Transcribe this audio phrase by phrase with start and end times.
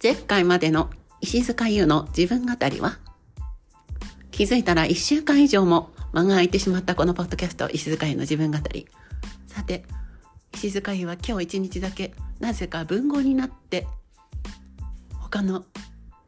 [0.00, 0.90] 前回までの
[1.20, 2.98] 石塚優の自分語りは？
[4.30, 8.86] 気づいたら1週間以上も間が空いてしまったこのポッドキャスト石塚優の自分語り。
[9.48, 9.84] さて
[10.54, 13.88] 石塚優は今日一日だけなぜか文豪になって
[15.18, 15.64] 他の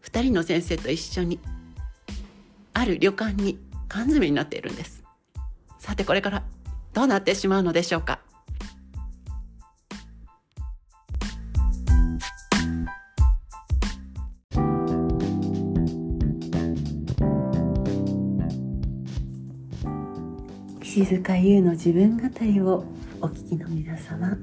[0.02, 1.38] 2人の先生と一緒に
[2.74, 5.05] ある旅館に缶詰になっているんです。
[5.78, 6.42] さてこれから
[6.92, 8.18] どうなってしまうのでしょうか？
[21.00, 22.84] 石塚優の自分語りを
[23.22, 24.36] お聞きの皆様。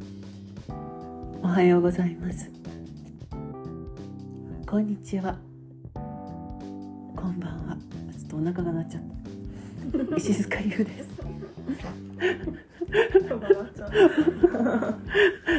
[1.43, 2.49] おはようございます。
[4.65, 5.37] こんにちは。
[5.93, 7.77] こんばんは。
[8.17, 9.03] ちょっとお腹が鳴っちゃっ
[10.09, 10.15] た。
[10.15, 11.09] 石塚優です。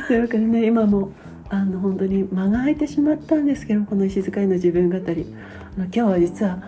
[0.08, 1.12] というわけでね今も
[1.48, 5.32] あの本当に間が空いてしまったんですけどこの石塚優の自分語り。
[5.76, 6.60] あの今日は実は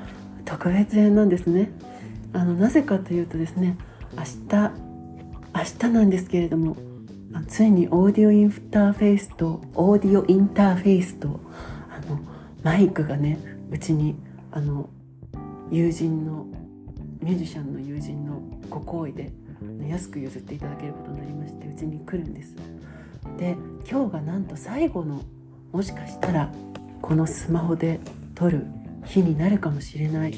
[0.44, 1.72] 特別編なんですね。
[2.32, 3.76] あのなぜかというとですね
[4.16, 4.72] 明日
[5.54, 6.76] 明日なんですけれども
[7.48, 11.40] ついにオーディオインターフェースとオーディオインターフェースと
[11.90, 12.18] あの
[12.62, 13.38] マイクがね
[13.70, 14.16] うちに
[14.50, 14.88] あの
[15.70, 16.46] 友人の
[17.20, 19.32] ミュージシャンの友人のご好意で
[19.88, 22.56] 安く譲っていただけることになりましてうちに来るんです。
[23.38, 23.56] で
[23.88, 25.22] 今日がなんと最後の
[25.72, 26.52] もしかしたら
[27.00, 28.00] このスマホで
[28.34, 28.66] 撮る
[29.04, 30.34] 日になるかもしれない。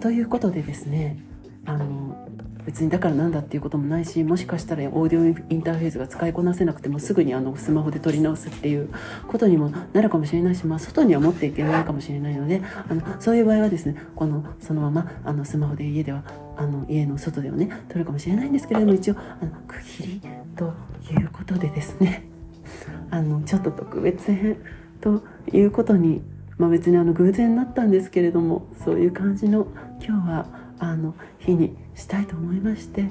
[0.00, 1.18] ということでですね
[1.64, 2.28] あの
[2.66, 8.88] 別にだからなんだっていうこともないしもしかしたらオーディオインターフェースが使いこなせなくてもすぐにあのスマホで撮り直すっていう
[9.26, 16.22] ことにもなるかもしれないし、まあ、外には持っていけないかもしれないのであのそういう場合はですねこのそのままあのスマホで家では
[16.56, 20.22] あの家の外ではね撮るかもしれないんですけれども一応あの区切り
[20.56, 20.72] と
[21.12, 22.28] いうことでですね
[23.10, 24.58] あのちょっと特別編
[25.00, 26.22] ということに、
[26.58, 29.66] まあ、別にあの偶然になったんですけれどもそういう感じの
[30.00, 30.46] 今日は
[30.78, 33.08] あの日にしたいと思いまして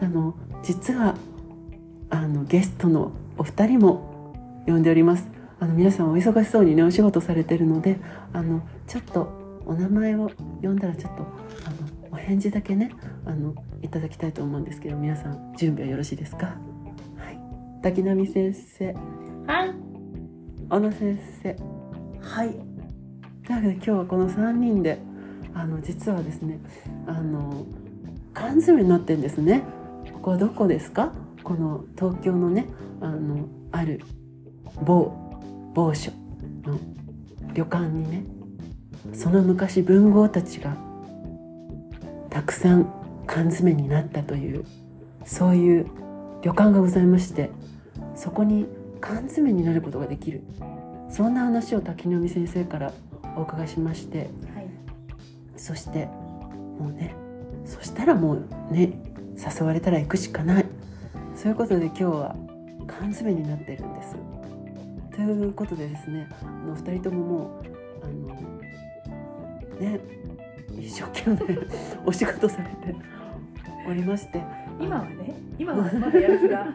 [0.00, 1.14] あの実は
[2.10, 4.34] あのゲストのお二人も
[4.66, 5.28] 呼んでおります。
[5.60, 7.98] あの皆さんお忙しそうにねお仕事されてるので
[8.32, 10.30] あのちょっとお名前を
[10.62, 11.70] 呼んだらちょっとあ
[12.02, 12.90] のお返事だけね
[13.24, 16.46] あのいただきたいと思うんですけど皆さん準備はよろしいですか？
[17.16, 17.38] はい。
[17.82, 18.92] 滝波先生。
[19.46, 19.74] はい。
[20.68, 21.56] 小野先生。
[22.20, 22.48] はい。
[23.46, 24.98] というわけで今日はこの3人で
[25.54, 26.58] あの実はですね
[27.06, 27.66] あの
[28.34, 29.62] 缶詰になってんですね。
[30.12, 31.12] ここはどこですか？
[31.42, 32.66] この東京のね
[33.00, 34.00] あのある
[34.82, 35.12] 某
[35.74, 36.10] 某所
[36.64, 36.78] の
[37.52, 38.24] 旅館にね
[39.12, 40.76] その昔文豪たちが
[42.30, 42.92] たくさん
[43.26, 44.64] 缶詰になったという
[45.24, 45.86] そういう
[46.42, 47.50] 旅館がございまして
[48.14, 48.66] そこに
[49.00, 50.42] 缶詰になることができる。
[51.10, 52.92] そんな話を滝波先生から
[53.36, 54.30] お伺いしまして
[55.56, 57.14] そしてもうね
[57.64, 58.92] そしたらもうね
[59.36, 60.66] 誘われたら行くしかない
[61.34, 62.36] そういうことで今日は
[62.86, 64.16] 缶詰になってるんです。
[65.14, 67.64] ということでですねあの2人とももう
[68.04, 70.00] あのね
[70.78, 71.58] 一生懸命
[72.04, 72.96] お仕事されて
[73.88, 74.42] おりまして
[74.80, 76.66] 今はね今はまだやる気が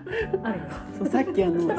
[0.43, 0.65] あるよ。
[0.97, 1.67] そうさっきあの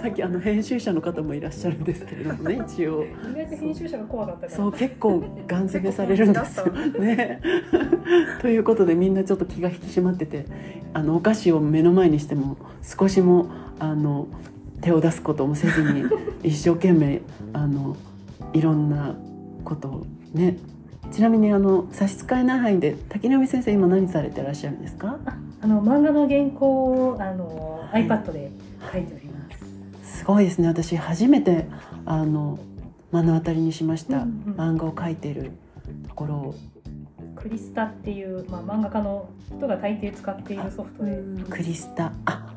[0.00, 3.04] さっきあの編集者の方もいらっしゃるんですけれどもね 一応。
[3.04, 7.40] 意外と編集者が怖かったそう結構ガン攻めされるんですよね。
[8.42, 10.46] ということでみんなちょっと気が引き締まってて
[10.92, 13.46] あのお菓子を目の前にしても少しも
[13.78, 14.26] あの
[14.80, 16.04] 手を出すこともせずに
[16.42, 17.20] 一生懸命
[17.52, 17.96] あの
[18.52, 19.14] いろんな
[19.64, 20.56] ことをね
[21.12, 25.18] ちなみにあの差し支えない範囲で滝波先生今何されてらっしゃるんですか？
[25.62, 28.50] あの漫画の原稿をあの、はい、iPad で
[28.92, 29.38] 書いておりま
[30.02, 30.18] す。
[30.18, 30.68] すごいですね。
[30.68, 31.66] 私初めて
[32.04, 32.58] あの
[33.12, 35.52] 目の当たりにしました、うんうん、漫画を描いている
[36.08, 36.54] ところを。
[37.34, 41.18] クリスタっていう、まあ、漫画家の人が大抵使っているソフトで。
[41.48, 42.12] クリスタ。
[42.24, 42.52] あ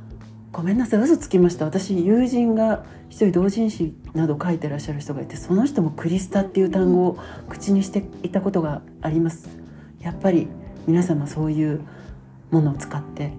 [0.52, 1.66] ごめんなさい嘘つきました。
[1.66, 9.48] 私友人が一人同人誌など書いてらっしゃる人がいてその人もクリスタっていう単語を口にしていたことがあります。
[10.00, 10.48] やっぱり
[10.88, 11.82] 皆様そういう
[12.52, 13.32] ものを使って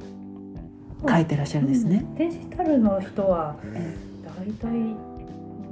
[1.09, 3.57] 書いてらっしゃるんですね、うん、デジタルの人は
[4.39, 4.97] 大体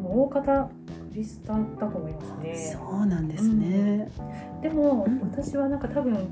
[0.02, 0.70] 大方
[1.11, 2.79] クリスタだと思いますね。
[2.81, 4.11] そうなんですね、
[4.55, 6.29] うん、でも、私はなんか多分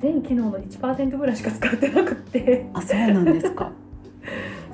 [0.00, 2.66] 全機能の1%ぐらいしか使ってなくて。
[2.74, 3.72] あそうなんですか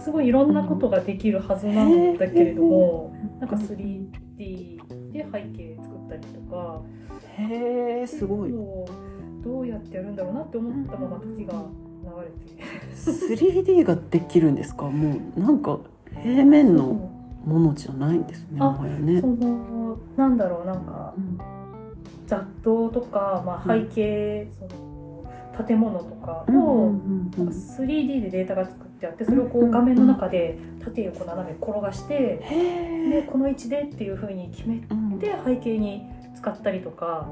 [0.07, 4.79] すごいいろんなことができるはずなんだけれども、なんか 3D
[5.13, 6.81] で背景作ったりとか。
[7.39, 8.53] へえすごい。
[9.43, 11.55] どうやってやるんだろうなって思ったまま時が
[12.05, 12.63] 流れて。
[12.95, 14.85] 3D ができるんですか？
[14.85, 15.81] もうなんか
[16.23, 17.11] 平面の
[17.45, 19.21] ものじゃないんですねあもはやね。
[19.21, 19.27] そ。
[19.27, 21.39] のなんだろうなんかうん
[22.29, 27.31] 雑踏とか、まあ、背景、その建物とかうんを、うんうん。
[27.37, 32.41] なんか 3D でデータが作ってあってそれをこう画面の中で縦横斜め転がして。
[33.07, 37.31] でこの位置でっていう風に決めうんて背景に使ったりとか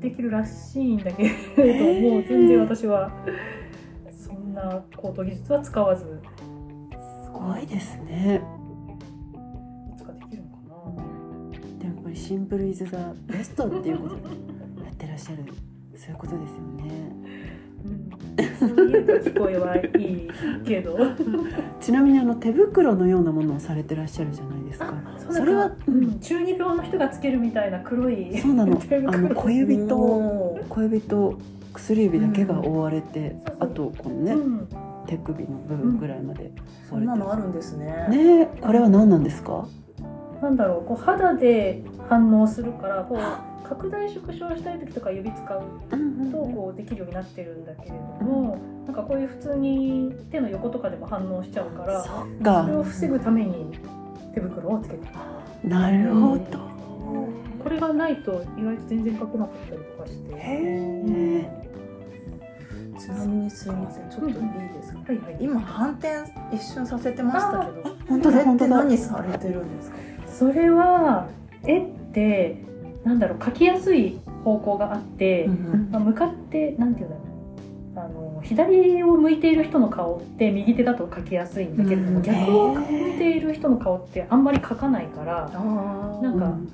[0.00, 1.22] できるらしいんだけ
[1.56, 3.10] れども全然私は
[4.10, 6.20] そんな高等技術は使わず
[7.24, 8.42] すごいですね。
[9.94, 14.22] いつかできるのかなでもやっぱりシンプルイズザベストっていうことで
[14.84, 15.44] やってらっしゃる
[15.96, 17.23] そういうことですよね。
[18.66, 20.28] 聞こえはいい
[20.64, 20.98] けど
[21.80, 24.94] ちなみにあの手袋のようなものをされてらっしゃるじゃないですか。
[25.18, 28.80] そそれはうん、中二病の人がつけるみたいな黒いそうなの。
[28.80, 29.96] あの小指と
[30.68, 31.38] 小指と
[31.72, 33.62] 薬指だけが覆われて、うん。
[33.62, 34.68] あとこのね、うん、
[35.06, 36.52] 手首の部分ぐらいまで
[36.88, 38.06] そんなのあるんですね。
[38.08, 39.66] ねえこれは何なんですか？
[40.42, 43.18] なんだろうこう肌で反応するからこう
[43.66, 45.62] 拡大縮小したい時とか指使う
[46.30, 52.10] とこうできるようになってるんだけれども、なんかこういう普通に手の横とかでも反応しちゃうからそ
[52.68, 52.84] れをか。
[52.84, 53.78] 防ぐために
[54.34, 55.06] 手袋をつけて
[55.64, 56.74] るなるほど。
[57.62, 61.64] これがないと意外と全然書けなかったりとかしてへえ。
[62.98, 64.40] ちなみにすいません、ちょっといいで
[64.82, 64.98] すか？
[65.00, 66.08] はいはい今反転
[66.54, 68.76] 一瞬させてましたけど、本当これってだ本当だ。
[68.84, 69.96] 何されてるんですか？
[70.28, 71.28] それは
[71.64, 72.62] 絵って
[73.04, 75.48] なんだろう描きやすい方向があって、
[75.90, 77.34] まあ、向かってなんていうんだろう。
[77.96, 86.68] あの左を向いている人の顔って右手だと描きやすいんだけれども、うん逆を向いている人の顔ってあんまり描かないからあなんかうん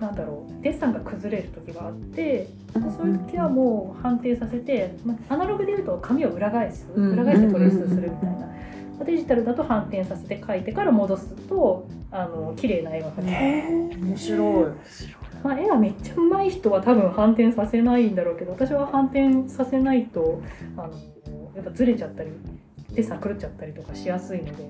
[0.00, 8.54] なんだろうデッサンが崩れる時があってそういう時はもう判定させて、まあ、アナログでいうと紙を裏返すうん裏返してトレースするみたいな。
[9.04, 14.00] デジタルだと反転させて描いてから戻すとあの綺麗な絵が描ける。
[14.00, 14.64] 面白い。
[15.44, 20.42] まあ、絵がめっちゃ上手い人は多分反転させないんだろうけど私は反転させないと
[20.76, 20.92] あの
[21.54, 22.30] やっぱずれちゃったり
[22.94, 24.64] デッサン狂っちゃったりとかしやすいので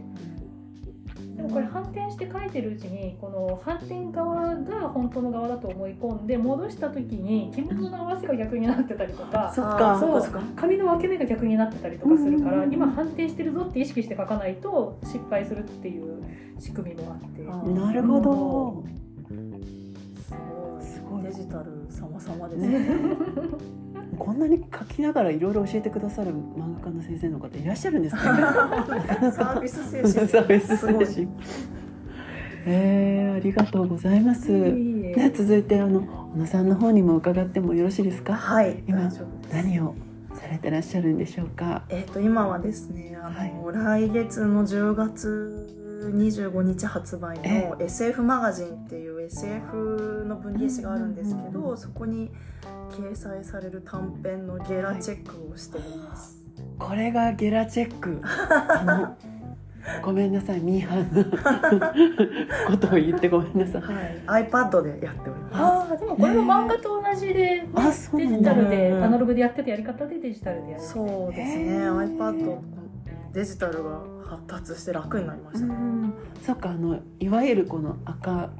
[1.36, 9.96] でもこれ反転して描いてるうちにこの反転側が本当の側だと思い込んで戻した時に着物の合わせが逆になってたりとかそっか。
[10.00, 16.24] そうそっか髪の分け目が逆になってたりとかするからうん今反転してるぞって意識して描かないと失敗するっていう
[16.58, 17.46] 仕組みもあって。
[17.48, 17.56] あ
[17.86, 18.22] なるほど。
[18.22, 19.04] すすごいごい。
[21.24, 22.88] デジタル様々ですね。
[24.18, 28.42] こんなに書きながらいろいろ教えてくださる漫画家の先生の方いらっしゃるんですかね。
[29.32, 30.12] サービス精神。
[30.28, 31.28] サービス精神。
[32.66, 34.50] えー、ありがとうございます。
[34.52, 36.00] ね、続いてあの
[36.32, 38.34] 小野さんの方にも伺ってもよろしいですか？
[38.34, 38.82] はい。
[38.86, 39.10] 今
[39.52, 39.94] 何を
[40.32, 41.82] されてらっしゃるんでしょうか？
[41.88, 47.68] えっ、と今はですね、あの、来月の10月25日発売え？
[47.68, 52.30] の SF マガジンっていう SF の分離誌があるんですけど、そこに
[52.90, 56.38] 掲載される短編のゲラチェックをしています。
[56.78, 58.20] これがゲラチェック。
[60.02, 61.12] ごめんなさいミーハン
[61.78, 61.92] な
[62.72, 63.82] ことを言ってごめんなさい。
[64.26, 68.26] はい、iPad でやっておりまああでもこれも漫画と同じで、あ、そうデ。
[68.26, 70.94] ジタルで、うんアナログでやってたやり方でデジタルでやるす。
[70.94, 72.56] そうですね、iPad
[73.34, 74.00] デジタルが
[74.36, 78.50] 発達して楽になりました、うん、そっかあのいわゆるこの赤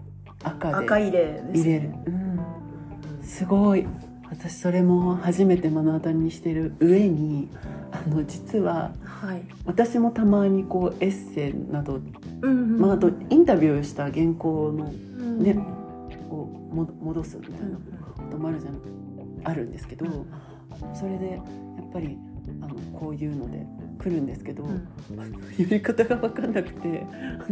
[0.42, 0.74] 赤で。
[0.74, 3.86] 赤入れです、入れる、うん、すごい。
[4.30, 7.48] 私それも初めて目の当たりにしてる上に
[7.92, 12.00] あの実ははい、私もたまにこうエッセイなど、
[12.42, 12.80] うんうん。
[12.80, 15.42] まあ、あとインタビューした原稿のうん。
[15.42, 15.56] ね
[16.30, 17.76] をも戻すみたいな
[18.16, 18.80] こともあるじゃん
[19.44, 20.06] あるんですけど
[20.94, 22.18] それでやっぱり
[22.62, 23.64] あのこういうので
[23.98, 24.88] 来るんですけど、うん。
[25.52, 27.06] 読み方が分かんなくて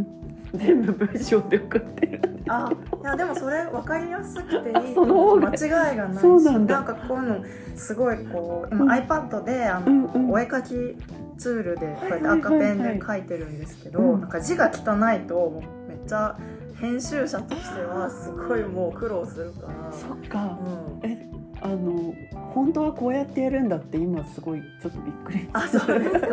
[0.55, 2.71] 全部文章で送ってるんですあ
[3.03, 4.95] いやでもそれ分かりやすくていい。
[4.95, 5.51] その方が。
[5.51, 6.83] 間違いがないしなんだ。
[6.83, 7.45] かこういうの
[7.75, 8.83] すごいこううん。
[8.83, 10.31] 今 iPad であの、うんうん。
[10.31, 10.99] お絵描き
[11.39, 14.21] ツールでこうやって赤ペンで描いてるんですけど、うん。
[14.21, 16.37] なんか字が汚いとめっちゃ
[16.79, 19.93] 編集者としてはすごいもう苦労するから。
[19.93, 20.59] そっか。
[21.03, 21.11] うん。
[21.11, 21.27] え
[21.63, 22.13] あの
[22.55, 26.27] 本当はこうやってやるんだって今すごいちょっとびっくりあそうですか。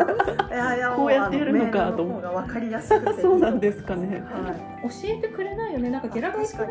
[0.50, 2.22] いやいや こうやってやるのかと思う思う。
[2.22, 3.22] が分かりやすくていい。
[3.22, 4.52] そうなんですかねは
[4.84, 4.90] い。
[4.90, 6.66] 教えてくれないよねなんかゲラがいきな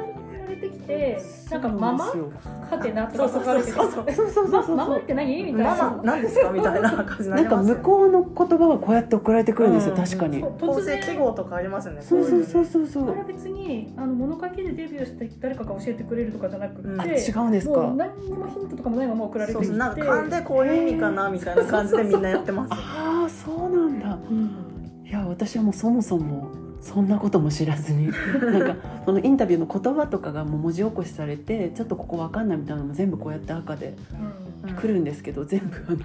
[0.48, 5.42] れてきてなんかママそうなんはてなとかそうそう書かれててそうそうですよそうそうそうそうママって何？
[5.44, 6.50] みたいマなマ何ですか？
[6.50, 7.68] みたいな感じにななんかります。
[7.68, 7.74] よね。
[7.74, 10.02] 向こうの言葉はこうやって送られてくるんですよ、うん。
[10.02, 11.02] 確かに、そう構突然。
[11.02, 12.02] 成記号とかありますよね。
[12.02, 13.04] そうそうそうそうそう。
[13.06, 22.52] これは別にあの物書きでデビューして誰かが教えてくれるとかじゃなくて、違うんですもうか何にもヒントとかもないまま送られてきてそうそうなんか勘でこういう意味かなみたいな感じでみんなやって。
[22.52, 22.72] ます。
[22.72, 24.50] ああそうなんだうん
[25.06, 26.50] いや私はもうそもそも
[26.80, 28.06] そんなことも知らずに。
[28.08, 33.94] なんかそのインタビューの言葉とかがもう文字起こしされてちょっとここわかんないみたいなのも全部こうやって赤で
[34.66, 34.75] うん。
[34.75, 35.99] 来るんですけど全部あの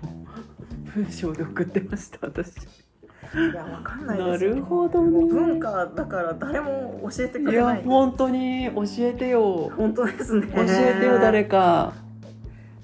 [0.95, 2.55] 文章で送ってました私。
[2.57, 5.25] いやわかんないなですよるほどね。
[5.25, 7.83] 文化だから誰も教えてくいやれない。
[7.83, 9.71] 本当に教えてよ。
[9.75, 10.47] 本当ですね。
[10.53, 11.93] 教えてよ誰か。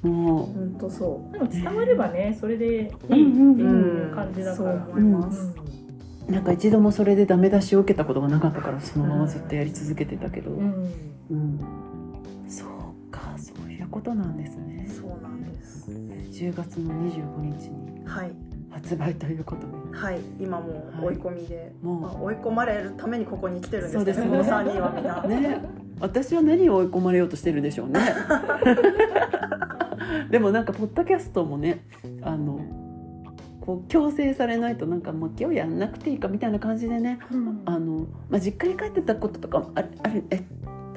[0.01, 4.79] も本当そでも伝わればねそれでいいっていう感じだから、うん。
[4.79, 5.68] そう思いますう
[6.29, 10.93] なんか一度もそれでダメ出しを受けたことがなかったからそのままずっとやり続けてたけど、うん。
[11.29, 11.59] うん、
[12.48, 12.67] そう
[13.12, 14.88] かそういうことなんですね。
[14.88, 15.89] そうなんです。
[15.89, 18.31] 10月の25日にはい。
[18.71, 19.98] 発売ということで。
[19.98, 20.19] はい。
[20.39, 22.01] 今もう追い込みで、もう。
[22.01, 24.29] まあ、追い込まれるためにここに来てるんですけどね。
[24.29, 25.63] この3人はみんなね。
[26.00, 28.00] 私は何を追い込まれようとしてるんでしょうね。
[30.29, 31.83] でもなんかポッドキャストもね
[32.21, 32.62] あの
[33.69, 37.61] こう強制されないとなんかもう今日やんなくていいかみたいな感じでねうん。
[37.65, 40.43] あの、まあ、実家に帰ってたこととかもあるあるえ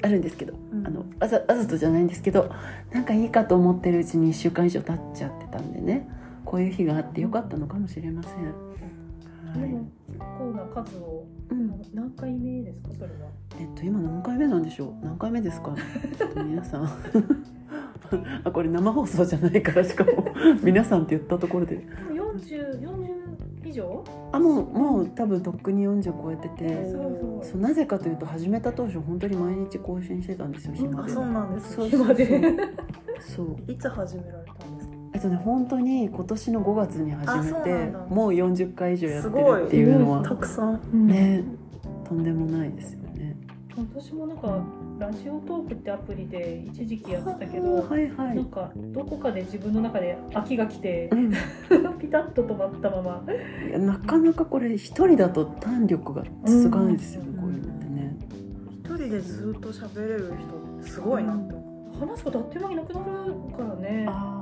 [0.00, 0.86] あるんですけど、うん。
[0.86, 2.50] あのわざわざとじゃないんですけど
[2.90, 6.08] なんかいいかと思ってるうちに1週間以上経っちゃってたんでね
[6.46, 8.32] こういう日があってよかったのかもしれません。
[8.34, 9.60] はい。
[9.60, 11.82] でも結構な数をうん。
[11.92, 13.28] 何回目ですかそれは？
[13.60, 15.04] えっと今何回目なんでしょう？
[15.04, 15.74] 何回目ですか？
[16.16, 16.88] ちょっと皆さん。
[18.44, 20.26] あこれ生放送じゃないからしかも。
[20.62, 21.86] 皆さんって言ったところで
[22.32, 22.80] でも40
[23.64, 24.04] 40以上？
[24.32, 26.90] あもうもう多分とっくに40超えてて。
[27.42, 31.12] そうなぜかというと始めた当初本当に毎日更新してたんですよ暇で。
[31.12, 32.26] あそうなんですそう暇で。
[33.20, 33.56] そう。
[33.70, 34.94] いつ始められたんですか？
[35.14, 37.70] えっとね本当に今年の5月に始めて
[38.08, 40.22] もう40回以上やってるっていうのは。
[40.22, 41.06] たくさんうん。
[41.08, 41.44] ね
[42.04, 43.36] とんでもないですよね。
[43.76, 44.62] 私もなんか
[45.02, 48.36] ラジオトークってアプリで一時期やってたけど、はいはい。
[48.36, 51.32] なんかどこかで自分の中で飽きが来てうん。
[51.98, 53.24] ピタッと止まったまま。
[53.68, 57.40] いやなかなかこれ一人だと弾力が続かないですよね、うん。
[57.40, 58.16] こういうのってね。
[58.70, 60.34] 一人でずっと喋れる
[60.80, 62.08] 人すごいなって思う。
[62.08, 63.06] 話すことあっという間になくなる
[63.56, 64.06] からね。
[64.08, 64.41] あう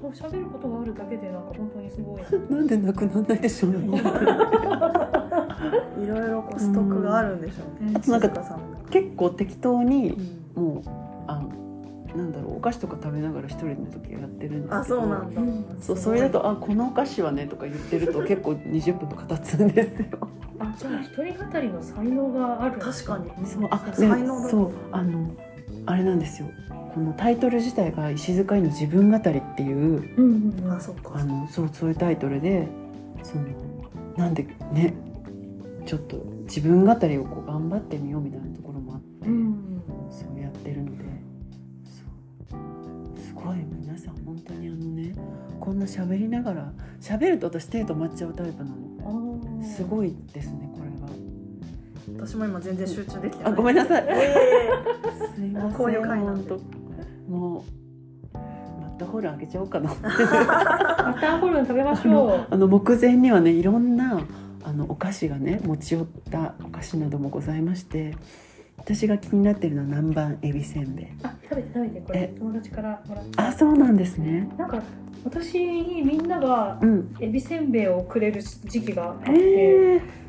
[0.00, 2.22] そう喋ることがあるだけでなんか本当にすごい。
[2.50, 3.78] なんでなくならないでしょうね。
[6.02, 7.90] いろいろこうストックがあるんでしょうね。
[7.90, 7.96] うん。
[7.96, 8.58] あとなんか
[8.90, 10.16] 結構適当に
[10.56, 10.64] うん。
[10.64, 10.80] もう
[11.26, 11.42] あ
[12.16, 14.76] なんだろうお菓子とか食べながら一人の時やってるんですけど。
[14.76, 15.40] あそうなんだ。
[15.40, 15.64] うん。
[15.80, 20.06] そうそれだとあこのお菓子はねとか言ってると 結構20分とか経つんですよ。
[20.58, 23.30] あじゃあ一人語りの才能がある確かに。
[23.46, 25.30] そうあ才ね能だそうあの
[25.86, 26.48] あれなんですよ。
[26.94, 29.76] このタイトル自体が石塚医の自分語りっていう
[30.16, 30.72] うんうんうん。
[30.72, 31.12] あそっか。
[31.14, 32.68] あのそうそういうタイトルで
[33.22, 33.44] その
[34.16, 34.94] なんでね
[35.84, 41.04] ちょっと自分語りをこう頑張ってみようみたいなところもあって、うんそうやってるので
[43.22, 45.14] すごい皆さん本当にあのね
[45.60, 48.76] こんな喋りながら喋ると私手止まっちゃうタイプなの。
[49.62, 50.65] すごいですね
[52.14, 53.44] 私も今全然集中できてない。
[53.44, 54.04] があごめんなさい。
[54.08, 54.34] え
[55.34, 55.72] すいません。
[55.72, 56.52] こういう回なんで。
[57.28, 57.64] も
[58.32, 58.40] うマ
[58.88, 59.90] ッターホール開けちゃおうかな。
[59.90, 59.96] マ
[61.20, 62.46] ターホルン食べましょう。
[62.50, 64.20] あの目前にはねいろんな
[64.64, 68.16] あのお菓子がね持ち寄ったお菓子などもございまして
[68.78, 71.06] 私が気になってるのは南蛮エビせんべい。
[71.22, 72.34] あ食べて食べてこれえ？
[72.38, 73.46] 友達からもらった。
[73.48, 74.48] あそうなんですね。
[74.56, 74.82] なんか
[75.24, 77.14] 私にみんながうん。
[77.20, 80.25] エビせんべいをくれる時期があって、へえなんか結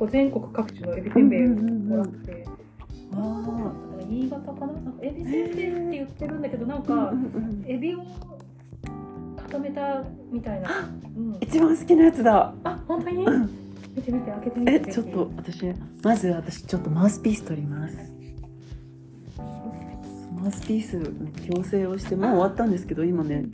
[0.00, 2.46] 構全国各地のエビせんべいをもらって、
[3.12, 3.72] あ
[4.08, 4.72] 新潟かな？
[4.72, 7.12] なんかエビせんべいって言ってるんだけどなんあ、か、
[7.66, 8.02] エビを
[9.36, 10.02] 固めた
[10.32, 10.70] みたいな、
[11.16, 12.54] うん、一番好きなやつだ。
[12.64, 13.24] あ本当に？
[13.24, 13.50] うん。
[13.94, 14.72] 見て見て開けてみて。
[14.72, 15.64] えちょっと私
[16.02, 17.96] まず私ちょっとマウスピース取ります。
[20.40, 23.44] マウスピースの矯正をしてもう終わったんですけど今ね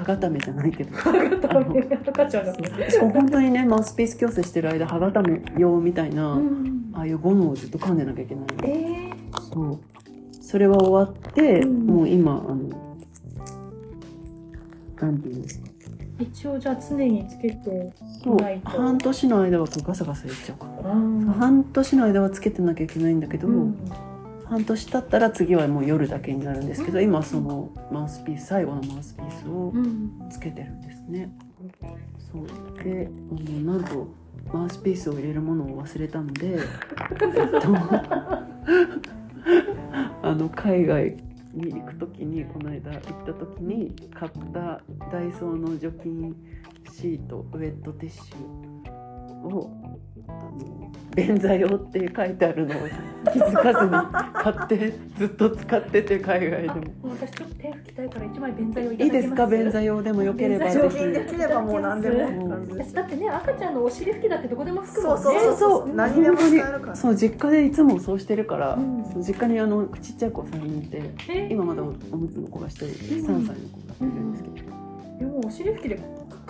[0.00, 0.90] 歯固めじゃないけど。
[0.98, 1.76] あの
[2.08, 2.54] 赤ちゃんが
[2.90, 6.90] しかも本当にねマウスピース矯正してる間歯固め用みたいな、うん。
[6.94, 8.64] ああいうゴムをずっと噛んでなきゃいけないの。
[8.64, 9.10] え
[9.52, 9.80] そう。
[10.42, 11.86] それは終わって、うん。
[11.86, 12.68] もう今あの
[15.00, 17.92] なんていうんですかー、一応じゃあ常につけて
[18.26, 18.70] ないと。
[18.70, 21.32] 半年の間はこうガサガサ言っちゃうかあー。
[21.32, 23.76] 半年の間はつけてなきゃいけないんだけど、うん
[24.50, 31.32] 半年経ったら次はもう夜だけになるんですけど、うん今そのマウスピース最後のマウスピースをうんつけてるんですね。
[32.32, 32.46] そう
[32.82, 34.08] であのなんと
[34.52, 36.60] マウスピースを入れるものを忘れたので、えっ
[37.60, 37.76] と、
[40.28, 41.16] あの海外
[41.54, 46.34] に行く時にこの間行った時に買ったダイソーの除菌
[46.92, 49.70] シートウェットティッシュを
[51.14, 52.88] 便座用って書いてあるのを
[53.32, 53.90] 気づかずに
[54.32, 56.82] 買ってずっと使ってて海外であも。
[57.02, 59.46] 私ちょっと手拭きたいから一枚便座用いたいですか？
[59.48, 60.70] 便座用でもよければ。
[60.70, 61.34] ぜ便座用除菌でひ。
[61.34, 62.48] きればもう何でも。
[62.48, 63.28] だってね。
[63.28, 65.22] 赤ちゃんのお尻拭きだってどこでも拭くもんね。
[65.22, 65.86] そうそうそうそう。
[65.88, 66.96] そう何でも使えるから。
[66.96, 69.04] そう実家でいつもそうしてるから、うん。
[69.12, 71.48] そう実家にあのちっちゃい子3人いてえ？
[71.50, 73.56] 今まだおむつの子が1人3歳の子がい
[74.00, 74.54] るんですけど、
[75.18, 76.00] でもお尻拭きで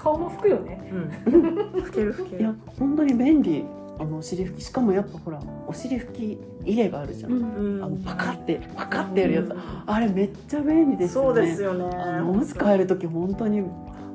[0.03, 0.91] 顔も拭くよね。
[0.93, 1.83] うん。
[1.83, 2.43] 拭ける拭ける。
[2.43, 3.65] いや本当に便利。
[3.99, 4.63] あのお尻拭き。
[4.63, 7.85] しかもやっぱほらお尻拭き入れがあるじゃん、うん。
[7.85, 9.55] あのパカってパカってやるやつ、
[9.87, 11.85] あれめっちゃ便利ですそうよねですよね。
[11.97, 13.63] あのおむつ替える時本当に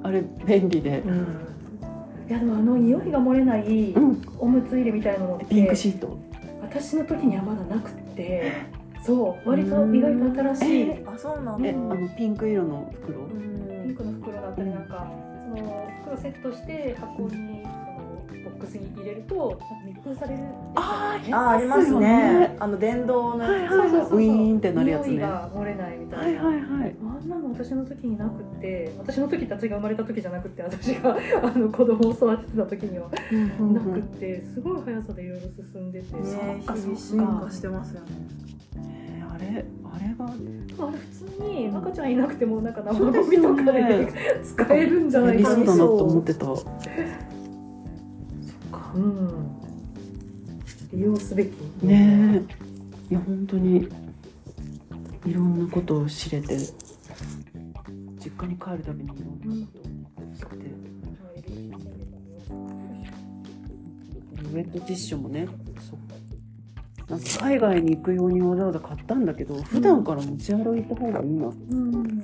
[0.02, 1.38] あれ便利で、うん。
[2.28, 6.18] いやでもあの匂いが漏れないうん、おむつ入れみたいなのってピンクシート。
[6.64, 8.54] 私の時にはまだなくって。
[9.06, 9.50] そう。
[9.50, 10.82] 割と意外と新しい。
[10.82, 11.70] えあそうなんだ。
[11.70, 13.20] えあのピンク色の袋。
[13.20, 13.86] うん。
[13.86, 15.08] ピンクの袋だったりなんか
[15.58, 17.36] その袋セットして箱にそ
[18.36, 20.44] のボックスに入れると密封される
[20.76, 22.56] あーあありますね。
[22.60, 24.02] あの電動のはいやつはいはい。
[24.02, 25.20] ウィーンってなるやつね。
[25.20, 26.96] が漏れないみたな、はいいはいはい。
[27.22, 33.10] あんなの私の時になくって私の時たちが生まれた時じゃなくて私が あの子供を育ててた時には。
[33.60, 36.62] うんなくってすごい速さでいろいろ進んでて、ね
[36.96, 38.08] 進化してますよね。
[38.78, 39.05] えー
[39.36, 40.26] あれあれが？
[40.26, 40.30] あ
[40.92, 44.06] れ普通に赤ちゃんいなくてもなんか生ゴミとかよね。
[44.06, 44.14] で
[44.44, 45.56] 使えるんじゃないかな。
[45.56, 46.46] 便利そうだなと思ってた。
[46.46, 46.64] そっ
[48.72, 48.94] か。
[48.96, 49.62] うん。
[50.94, 51.50] 利用すべき。
[51.84, 52.42] ね。
[52.50, 52.56] え
[53.12, 53.88] いや本当に
[55.26, 56.58] いろんなことを知れて
[58.18, 59.14] 実家に帰るたびにい
[59.46, 60.66] ろんなことを知って
[64.42, 65.48] ウェットティッシュもね
[65.80, 66.15] そうなんか
[67.40, 71.48] 海外に行くようにわざわざ買ったんだけど普段から持ち歩いた方がいいな。
[71.48, 72.22] うん。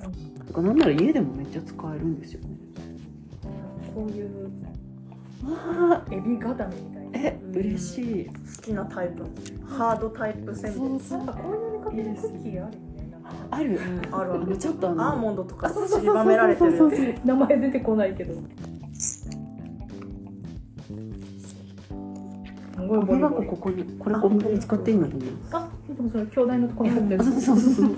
[0.47, 2.47] とかなんなら家でもめっちゃ使えるんですよね。
[3.93, 4.45] こういう
[5.43, 7.29] わあエビ固めみたいな。
[7.29, 8.25] え嬉しい。
[8.25, 9.23] 好きなタイプ。
[9.67, 10.81] ハードタイプせんべい。
[10.81, 12.77] なんかこういう見かけのクッキーある
[13.51, 13.69] ある。
[13.69, 14.57] うんあるある。
[14.57, 17.19] ちょっとアーモンドとかあそうそう散りばめられてる。
[17.23, 18.33] 名前出てこないけど
[23.00, 23.22] ボゴミリ。
[23.22, 25.08] ボリ箱ここにこれ本当に使っていいの？
[25.51, 27.22] あでもそれ兄弟のところに入ってる。
[27.22, 27.96] あそうそうそう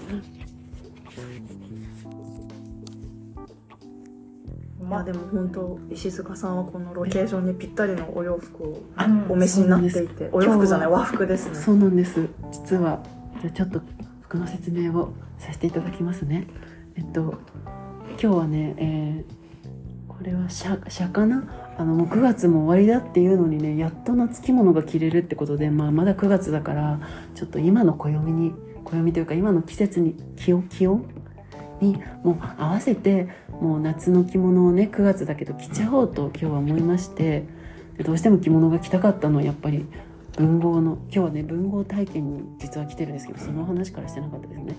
[4.88, 8.82] まあ でも本当石塚さんはこのロケーションにぴったりのお洋服を
[9.30, 11.56] お召しになっていてお洋服じゃない和服ですね。
[11.56, 12.28] そうなんです。
[12.52, 13.02] 実は
[13.42, 13.82] じゃあちょっと
[14.22, 16.48] 服の説明をさせていただきますね。
[16.96, 17.34] えっと
[18.12, 19.44] 今日はね、えー
[20.08, 21.44] これは車車かな？
[21.78, 27.00] あのもう9月も終わりだっていうのにねやっと夏着物が着れるってことで、まあ、まだ9月だから
[27.36, 31.06] ちょっと今の暦に暦というか今の季節に気温気温？
[31.82, 37.44] にもう合わせてもう夏の着物をね9月だけど着ちゃおうと今日は思いまして
[38.00, 39.86] どうしても着物が着たかったのはやっぱり
[40.38, 44.76] 文豪の今日はね文豪体験に実は来てるんですけどその話からしてなかったですね。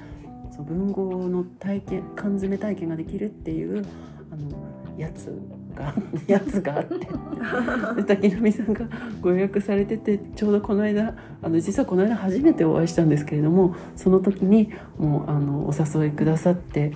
[0.51, 3.85] そう文豪の体験缶詰体験ができるっていう
[4.33, 4.51] あの
[4.97, 5.37] やつ
[5.75, 5.95] が
[6.27, 8.87] やつがあって滝波さんが
[9.21, 16.93] ご予約されててちょうどこの間あの実はこの間初めてお会いしたんですけれどもその時にもうあのお誘いくださって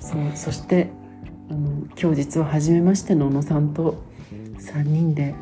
[0.00, 0.90] そうそして
[1.50, 4.02] あの今日実は初めましての小野さんと
[4.58, 5.34] 3人で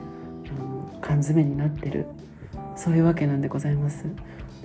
[0.50, 2.07] あの缶詰になってる
[2.76, 4.05] そういうわけなんでございます。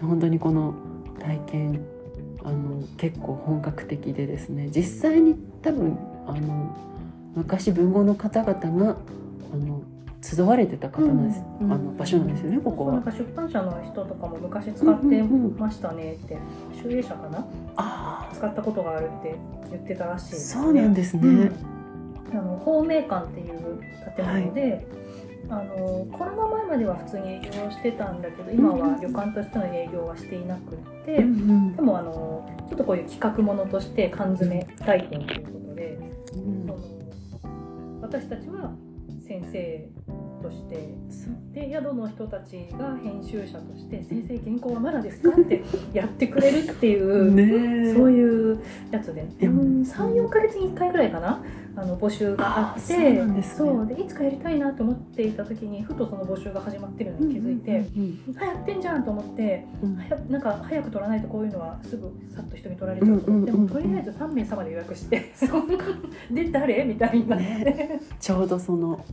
[0.01, 0.73] 本当にこの
[1.19, 1.85] 体験
[2.43, 6.75] あの結構本格的でですね実際に多分あの
[7.35, 8.97] 昔文豪の方々が
[9.53, 9.81] あの
[10.21, 12.93] 集われてた方なんです、うんあの場所なんですよねここは。
[12.93, 16.37] なんか出版社の人とかも昔使ってましたねって。
[16.81, 17.45] 集英社かな？
[17.75, 19.35] あ使ったことがあるって
[19.69, 20.63] 言ってたらしいあですね。
[20.63, 21.27] そうなんですね。
[21.27, 22.37] うん。
[22.37, 23.81] あの芳名館っていう
[24.15, 24.87] 建物で、
[25.49, 31.75] あのコロナ前までは普通に営業してたんだけど今は旅館としての営業はしていなくって、うんうん。
[31.75, 35.51] でもあのちょっとこういう企画ものとして缶詰体験というこ
[38.11, 38.75] 私たちは
[39.25, 39.89] 先生
[40.41, 40.89] として
[41.53, 45.61] で宿の人たちが編集者として「先生原稿はまだですか?」って
[45.93, 47.93] やってくれるっていう。
[47.95, 48.59] そういう
[48.91, 51.43] やつで、いやうん、34か月に1回ぐらいかな？
[51.75, 53.43] あの募集があってあそうね。
[53.43, 53.85] そう。
[53.87, 59.95] でいつかやりたいなと思っていた時にふとその募集が始まってるのに気づいて、うんあやってんじゃんと思ってうん。
[59.95, 65.21] 早くなんか早く取らないとこういうのはすぐさっと人に取られちゃうとうんうんうんでもとりあえず3名様で予約して
[66.31, 66.83] で誰？
[66.85, 67.35] みたいにな。
[67.35, 67.99] ね。
[68.19, 69.03] ちょうどその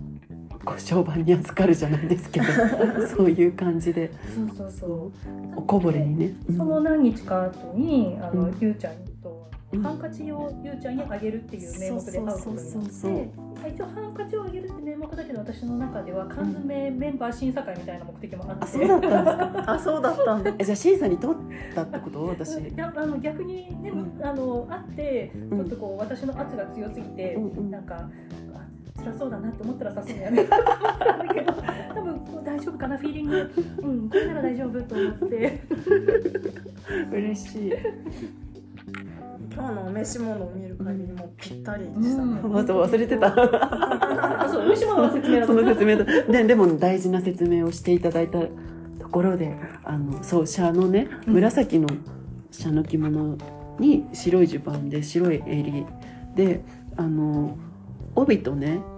[0.65, 2.47] ご商売に預かるじゃないですけど
[3.09, 4.11] そういう感じで。
[4.35, 5.13] そうそうそう。
[5.57, 6.33] おこぼれにね。
[6.49, 6.57] うん。
[6.57, 8.57] その何日か後にあの、うん。
[8.61, 9.83] ゆうちゃんとうん。
[9.83, 13.29] ハンカチをゆうちゃんにあげるっていう名目で会うことになって
[13.75, 18.65] 一応ハンカチをあげるって名目だけど私の中では缶詰メンバー審査会みたいな目的もあって。
[18.65, 19.65] あそうだったんですか？
[19.75, 20.55] あそうだったんだ。
[20.59, 21.31] えじゃあ審査に通っ
[21.75, 22.25] たってこと？
[22.27, 22.59] 私。
[22.61, 24.25] いやあの逆にね、うん。
[24.25, 25.51] あの会ってん。
[25.51, 27.71] ちょっとこう私の圧が強すぎて、うんうん。
[27.71, 28.09] なんか
[29.09, 30.21] あ辛そうだなって思ったらさすがに。
[30.21, 30.65] やめたん
[31.27, 31.53] だけど
[31.95, 33.51] 多分こう大丈夫かなフィーリング。
[33.83, 35.61] うんこれなら大丈夫と思って。
[37.13, 37.73] 嬉しい。
[39.55, 42.53] 今日のお召し物を見る限りもうぴったりでしたね、うん。
[42.53, 43.27] まず忘れてた。
[44.45, 46.05] あそう虫物の説明だその説明だ。
[46.05, 48.49] ででも大事な説明をしていただいたと
[49.11, 51.35] ころであのそうシャのねうん。
[51.35, 51.89] 紫の
[52.51, 53.37] シャの着物
[53.79, 55.87] に白い襦袢で白い襟
[56.35, 56.63] で
[56.97, 57.57] あの
[58.15, 58.98] 帯とねえっと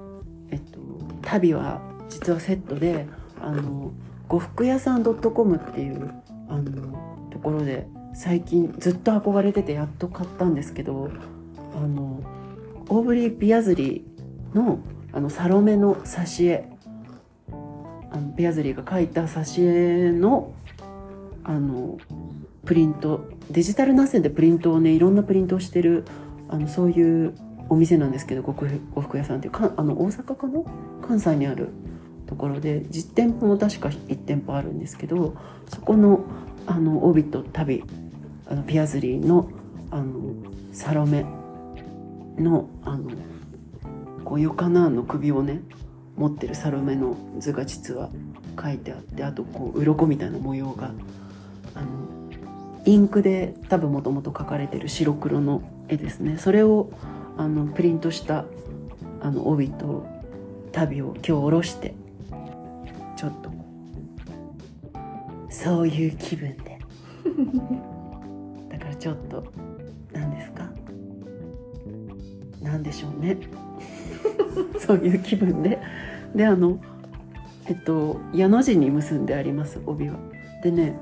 [1.31, 3.07] 足袋は実はセットで
[3.41, 3.93] あの
[4.29, 6.13] 呉服屋さん .com っていう
[6.49, 11.11] あのところで最近ずっと憧れててやっと買ったんですけど
[11.75, 12.21] あの
[12.89, 14.81] オーブリー・ビアズリーの
[15.13, 16.69] あのサロメの挿絵
[18.13, 20.53] あのビアズリーが描いた挿絵の
[21.45, 21.99] あの
[22.65, 26.05] プリントデジタルナセンでプリントをねいろんなプリントをしてる
[26.49, 27.35] あのそういう
[27.71, 28.53] お店なんですけど呉
[29.01, 30.61] 服屋さんっていうかあの大阪かな？
[31.07, 31.69] 関西にある
[32.27, 35.37] ところで実店舗も確か1店舗あるんですけど
[35.69, 36.21] そこの
[36.67, 37.85] あの帯と旅
[38.47, 39.49] あのピアズリーの
[39.91, 40.35] あの
[40.73, 41.25] サロメ
[42.37, 43.11] のあの
[44.25, 45.63] こうヨカナーンの首をね
[46.17, 48.11] 持ってるサロメの図が実は
[48.61, 50.93] 書いてあってあとこう鱗みたいな模様が
[51.75, 51.87] あの
[52.85, 56.39] インクで多分もともと描かれてる白黒の絵ですね。
[56.39, 56.91] それを
[57.41, 58.45] あのプリントした
[59.23, 60.07] あの帯と
[60.73, 61.95] 旅を今日下ろして
[63.17, 63.51] ちょっと
[65.49, 66.79] そういう気分で。
[68.69, 69.43] だからちょっと
[70.13, 70.69] 何ですか？
[72.63, 73.39] 何でしょうね。
[74.79, 75.79] そういう気分で。
[76.35, 76.79] であの
[77.67, 80.17] えっと矢の字に結んであります帯は。
[80.63, 80.95] でね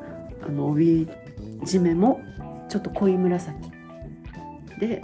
[0.46, 1.08] あの帯
[1.62, 2.20] 締めも
[2.68, 3.56] ちょっと濃い紫。
[4.78, 5.02] で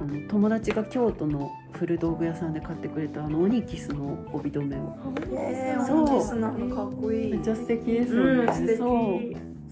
[0.00, 4.96] あの友達が京都の古道具屋さんで買ってくれたあのオニキスの帯留めを。
[5.32, 6.04] えー、そう。
[6.04, 7.30] オニキスなんかかっこいい。
[7.32, 8.78] めっちゃ素敵ですよね、うん素敵。
[8.78, 9.20] そ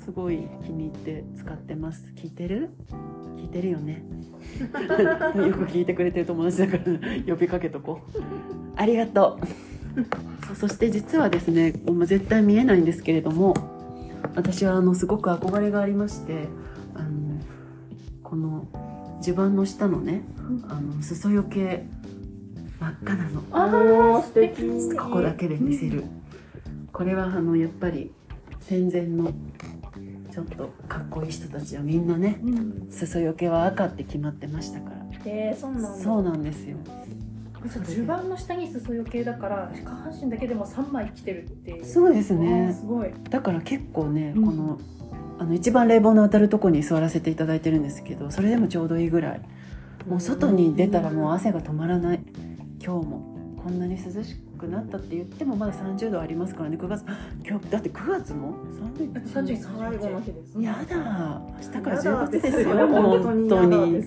[0.01, 0.05] う。
[0.05, 2.13] すごい気に入って使ってます。
[2.15, 2.71] 聞いてる？
[3.37, 4.03] 聞いてるよね。
[4.61, 6.83] よく聞いてくれてる友達だから
[7.27, 8.21] 呼びかけとこう。
[8.77, 9.47] ありがとう。
[10.47, 13.55] そうそして実はですねもう絶対見えないんですけれども
[14.35, 16.49] 私はあのすごく憧れがありまして
[16.95, 17.41] あの
[18.23, 18.67] この
[19.21, 20.23] 襦袢の下のね
[20.69, 21.87] あの裾よけ
[22.81, 23.43] 真っ赤なの。
[23.51, 24.97] あー素敵。
[24.97, 26.05] ここだけで見せる、
[26.93, 28.13] これはあのやっぱり
[28.61, 29.33] 戦前の
[30.31, 32.87] ちょっとかっこいい人たちはみんなねうん。
[32.91, 34.97] 裾よけは赤って決まってましたから。
[35.25, 35.89] えー、そうなんだ。
[35.97, 36.77] そうなんですよ。
[37.65, 41.85] 襦袢の下に裾余計だから下半身だけでも3枚着てるっていう。
[41.85, 42.73] そうですね。
[42.79, 43.13] すごい。
[43.29, 44.45] だから結構ね、うん。
[44.47, 44.81] この
[45.39, 49.41] あの一番冷房の当たるとこに座らせていただいてるんですけどそれでもちょうどいいぐらい。
[50.07, 52.21] もう外に出たらもう汗が止まらない。
[52.83, 53.39] 今日も。
[53.63, 56.79] こんなに涼しくなったって言ってもまだ30度ありますからね。
[56.79, 57.05] 9月。
[57.47, 58.55] 今日だって9月の
[58.97, 60.63] 30 31最後の日です。
[60.63, 60.97] やだ。
[60.97, 62.89] 明日からやだ10月ですよ。
[62.89, 64.03] 本当本に。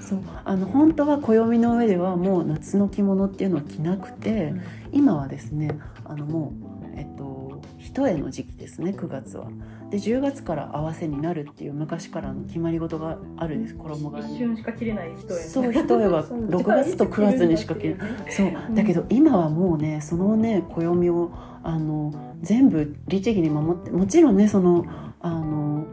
[0.00, 0.20] そう。
[0.44, 4.62] あの本当は暦の上ではもう夏の着物っていうのを着なくて、うん。
[4.92, 6.52] 今はですねあのも
[6.92, 9.48] うえっと一重の時期ですね9月は
[9.94, 13.76] で10月から合わせになるっていう昔からの決まり事があるんです。
[13.76, 18.32] 衣替え一に瞬しか着れない人へそう一重はそう6月と9月にしか着れない。
[18.32, 18.52] そう。
[18.72, 21.30] だけど今はもうねそのね暦を
[21.62, 24.84] あの全部律儀に守ってもちろんねその
[25.20, 25.86] あの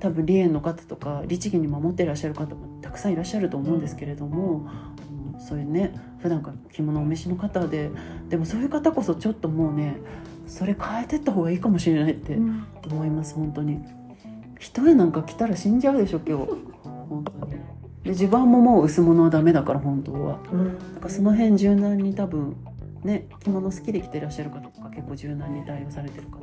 [0.00, 4.92] 多分離縁の方とか律儀に守ってらっしゃる方もたくさんいらっしゃると思うんですけれども、あ
[5.34, 7.90] のそういうね普段から着物お召しの方で
[8.28, 9.96] でもそういう方こそちょっともうね
[10.46, 12.64] それ変えてった方がいいかもしれないってうん。
[12.90, 13.80] 思います本当に。
[14.58, 16.44] 一重なんか着たら死んじゃうでしょ今日。
[17.08, 17.52] 本当に。
[18.04, 20.38] で襦袢ももう薄物はダメだから本当は。
[20.52, 20.78] うん。
[20.94, 22.56] だからその辺柔軟に多分
[23.02, 26.38] ね着物好きで着てらっしゃる方とか結構柔軟に対応されてる方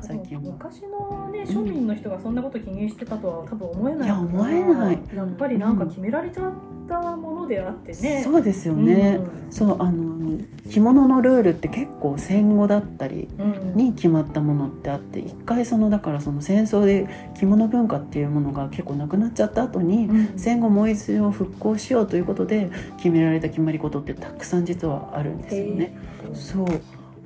[0.00, 0.42] 最近は。
[0.42, 4.06] 昔のね庶民の人がそんなこと気にしてたとは多分思えない。
[4.06, 4.98] いや思えない。
[5.14, 6.52] やっぱりなんか決められちゃっ
[6.88, 9.52] たものであってね、そうですよね、うん。
[9.52, 10.38] そうあの
[10.70, 13.76] 着物のルールって結構戦後だったりうん。
[13.76, 20.38] に決まったものってあって一回そのだからその戦争で着物文化っていうものが結構なくなっちゃった後に、うん。
[20.38, 25.96] 戦後もう一度復興しようということで決められた決まり事ってたくさん実はあるんですよね。
[26.34, 26.66] そう。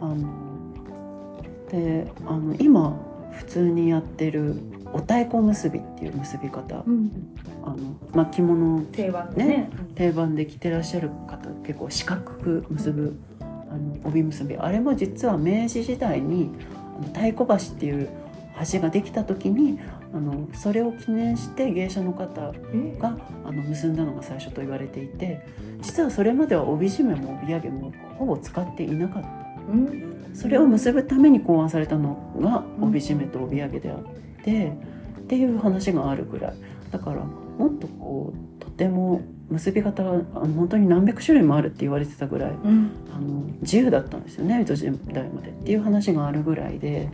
[0.00, 0.45] あの
[1.70, 2.98] であの今
[3.32, 4.54] 普通にやってる
[4.92, 7.10] お太鼓結びっていう結び方うん、
[7.64, 7.76] あの、
[8.14, 9.48] まあ、着物を定番でね。
[9.48, 13.44] ね定番で着てらっしゃる方結構四角く結ぶあ
[13.76, 14.56] の帯結び。
[14.56, 16.50] あれも実は明治時代に
[17.12, 18.08] 太鼓橋っていう
[18.72, 19.78] 橋ができた時に
[20.14, 22.96] あのそれを記念して芸者の方え？
[22.98, 25.46] があの結んだのが最初と言われていて
[25.82, 29.28] 実はそれまでは帯締めも帯揚げもほぼ使っていなかった。
[29.70, 33.98] うんそれを結ぶために考案されたのが帯締めと帯揚げであっ
[34.44, 34.72] て
[35.20, 36.54] っていう話があるぐらい。
[36.90, 40.14] だからもっとこうとても結び方があ
[40.46, 42.90] の本当に何百種類もあるって言われてたぐらいうん。
[43.14, 47.08] あの自由だったんですよね江戸時代までっていう話があるぐらいで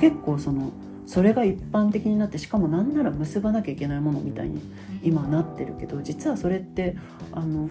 [0.00, 0.70] 結構その
[1.06, 4.62] それが一般的になってしかもなんなら結ばなきゃいけないものみたいに
[5.02, 6.96] 今はなってるけど実はそれって
[7.32, 7.68] あの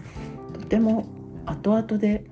[0.53, 1.07] とても
[1.45, 2.25] 後々で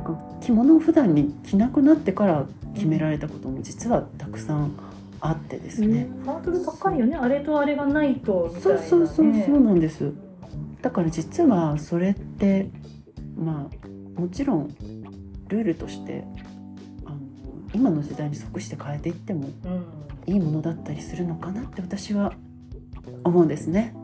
[0.00, 4.72] なんか着物を普段に着なくなってから決められたことも実はたくさん
[5.20, 6.08] あってですね。
[6.24, 7.16] ハードル高いよね。
[7.16, 10.10] あれとあれがないとね、そうそうそうそうなんです。
[10.80, 12.70] だから実はそれって
[13.36, 13.68] ま
[14.16, 14.74] あもちろん
[15.48, 16.24] ルールとして
[17.04, 17.18] あの
[17.74, 19.84] 今の時代に即して変えていってもうん。
[20.26, 22.34] いいものだったりするのかなって私は
[23.24, 23.94] 思うんですね。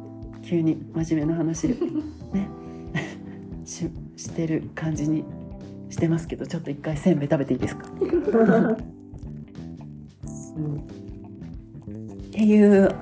[0.43, 1.69] 急に真面目な話。
[1.69, 2.49] ね。
[3.65, 5.25] ししてる感じに
[5.91, 8.05] してますけどちょっと一回せんべい食べていいですか、う
[10.61, 10.77] ん。
[10.77, 10.79] っ
[12.31, 12.95] ていう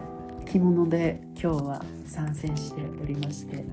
[0.46, 3.64] 着物で今日は参戦しておりまして、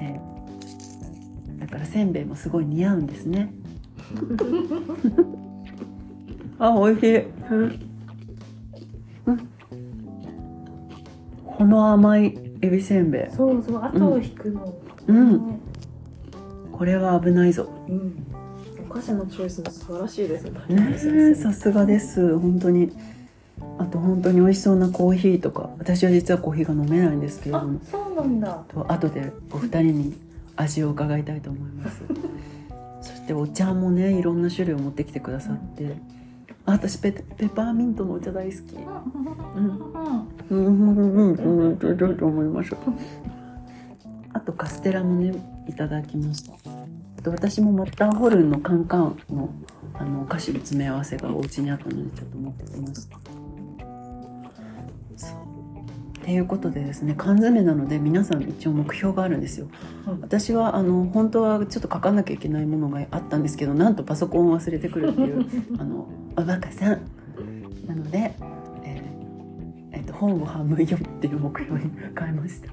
[0.00, 0.34] えー
[1.58, 3.50] だからせんべいもすごい似合うんですね。
[6.58, 7.22] あ美味しい。
[11.46, 13.34] この甘いエビせんべい。
[13.34, 14.74] そうそう後を引くの。
[15.06, 15.60] うん
[16.76, 17.68] これは危ないぞ。
[17.88, 18.26] うん。
[18.90, 21.34] お菓子のチョイスも素晴らしいですね。
[21.36, 22.36] さすがです。
[22.36, 22.90] 本当に。
[23.78, 25.70] あと本当に美味しそうなコーヒーとか。
[25.78, 27.80] 私は実はコーヒーが飲めないんですけれあども。
[27.88, 28.64] そうなんだ。
[28.66, 30.14] と後でお二人に
[30.56, 32.02] 味を伺いたいと思います。
[33.02, 35.96] そしてお茶もねいろんな種類を持ってきてくださって。
[36.66, 38.74] あ私ペペパーミントのお茶大好き。
[38.74, 39.74] うん。
[40.50, 40.66] うん。
[40.66, 42.78] うんうんうんどうどうと思いましょう
[44.32, 46.52] あとカステラもねいただきました。
[47.30, 49.48] 私もマッターホルンのカンカンの
[49.94, 53.16] あのお菓子の詰め合わせがお家にあったのでちょっと持ってきました。
[56.24, 59.68] っていうことでですね缶詰なので皆さん一応目標があるんですよ、
[60.06, 60.20] うん。
[60.22, 65.46] 私はあの本当はちょっと書かなきゃいけないものがあったんですけどなんとパソコンを忘れてくるっていう
[65.78, 67.00] あのおバカさん。
[67.86, 68.34] なので、
[68.84, 72.68] えーえーと本を半分読むっていう目標に変えました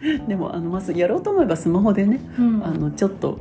[0.28, 2.64] でもあのまずやろうと思えばスマホでねうん。
[2.64, 3.38] あのちょっと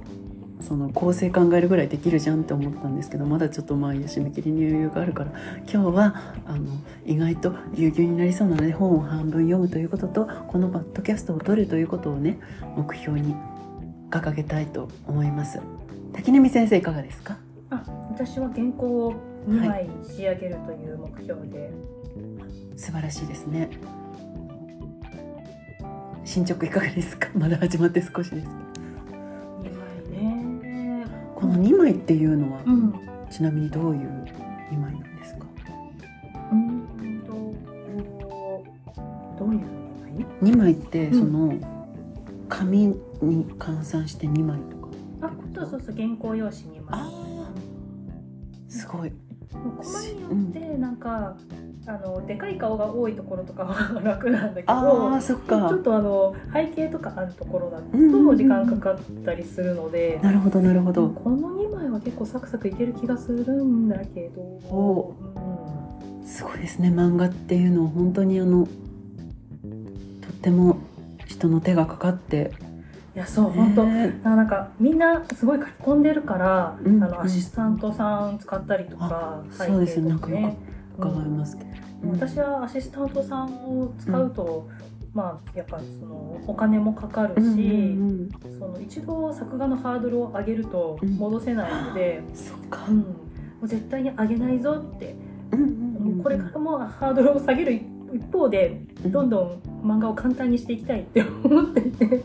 [0.61, 5.31] その構成考えるぐらいできるじゃんって思ったんですけどまだちょっとまあ締め切りに余裕があるから
[5.71, 6.15] 今日は
[6.47, 6.65] あの
[7.05, 12.39] 意外とぎゅうぎゅうになりそうなので本を半分読むということとこのバッドキャストを撮るということをね
[12.77, 13.35] 目標に
[14.09, 15.59] 掲げたいと思います。
[16.13, 17.37] 滝波先生いかがですか？
[17.69, 19.13] あ私は原稿を
[19.49, 21.71] 2枚仕上げるという目標で、
[22.75, 23.69] 素晴らしいですね
[26.25, 27.29] 進捗いかがですか？
[27.37, 29.69] まだ始まって少しですけど。
[29.69, 29.73] 2
[30.11, 31.05] 枚ね。
[31.35, 32.93] この2枚っていうのはうん。
[33.29, 34.09] ちなみにどういう
[34.71, 35.45] 2枚なんですか？
[36.51, 36.81] うん
[37.21, 37.33] と
[39.39, 39.61] どういう
[40.41, 41.19] 2枚？2枚ってうん。
[41.19, 41.53] その
[42.47, 42.95] 紙に
[43.57, 44.87] 換算して2枚とか
[45.21, 46.83] あそうそうそう原稿用紙2枚。
[46.91, 47.09] あ
[48.67, 49.11] すごい
[49.55, 51.35] コマによってなんか、
[51.87, 58.37] あのでかい顔が多いところとかは楽なんだけどあーそっちょかっとあの背景とかあるところだうんうんうん。
[58.37, 61.09] と時間かかったりするので、なるほどなるほど。
[61.09, 65.15] この2枚は結構サクサクいける気がするんだけど、お。
[65.35, 65.45] うん
[66.25, 70.79] すごいですね漫画っていうのは本当にあのとっても
[71.27, 72.51] 人の手がかかって
[73.15, 80.11] いやそう本当、ねなんかみんなすごい書き込んでるから、うんあのアシスタントさん使ったりとかあそうですね。
[80.11, 80.57] 背景とかなん
[80.97, 81.69] 伺いますけど、
[82.03, 82.11] うん。
[82.11, 83.45] 私はアシスタントさん
[83.79, 84.67] を使うと、
[85.13, 91.15] まあやっぱそのお金もかかるし、うんうんその一度作画のハードルを上げるとうん。
[91.15, 92.85] 戻せないので、うんそっか。
[92.89, 92.97] うん。
[92.97, 93.05] も
[93.63, 95.15] う絶対に上げないぞって、
[95.53, 97.81] うんうんうんこれからもハードルを下げる
[98.13, 102.23] 一方でどんどん漫画を簡単にしていきたいって思っていて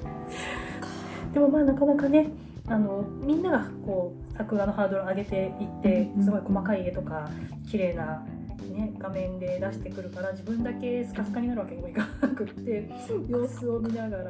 [1.33, 2.29] でもまあなかなかね
[2.67, 7.31] あのみんながこう作画のハードルを上げていってうんすごい細かい絵とか
[7.69, 8.25] 綺麗な
[8.71, 12.89] ね画面で出してくるから自分だけスカスカになるわけにもいかなくって
[13.29, 14.25] 様子を見ながら、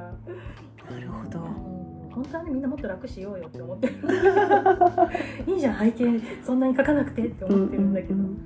[0.91, 1.41] なるほど。
[1.41, 1.81] うん。
[2.11, 3.95] 本当はねみんなもっと楽しようよって思ってる。
[5.47, 8.37] いいじゃん背景そんなに描かなくてって思ってるんだけど、うんうん。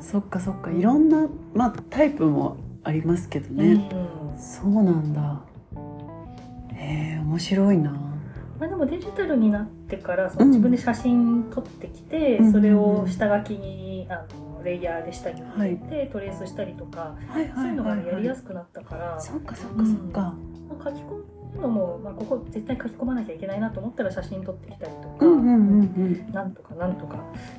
[0.00, 0.70] そっかそっか。
[0.70, 3.88] いろんな、まあ、タイプもありますけどね、
[4.32, 4.38] うん。
[4.38, 5.40] そうなんだ
[6.76, 7.90] へえ面白いな。
[8.58, 10.46] まあ、でもデジタルになってからそうん。
[10.46, 14.24] の自分で写真撮ってきて、うんそれを下書きにあ
[14.56, 20.36] のレイヤーで下に入れて、トレースしたりとか、はいそういうのがやりやすすくなったから、そっかそっかそっか、ま
[20.80, 21.16] あ書き込
[21.56, 26.32] むのも、まあ、ここ絶対書き込まなきゃいけないなと思ったら写真撮ってきたりとか、うんうんうんうん。
[26.32, 27.16] なんとかなんとか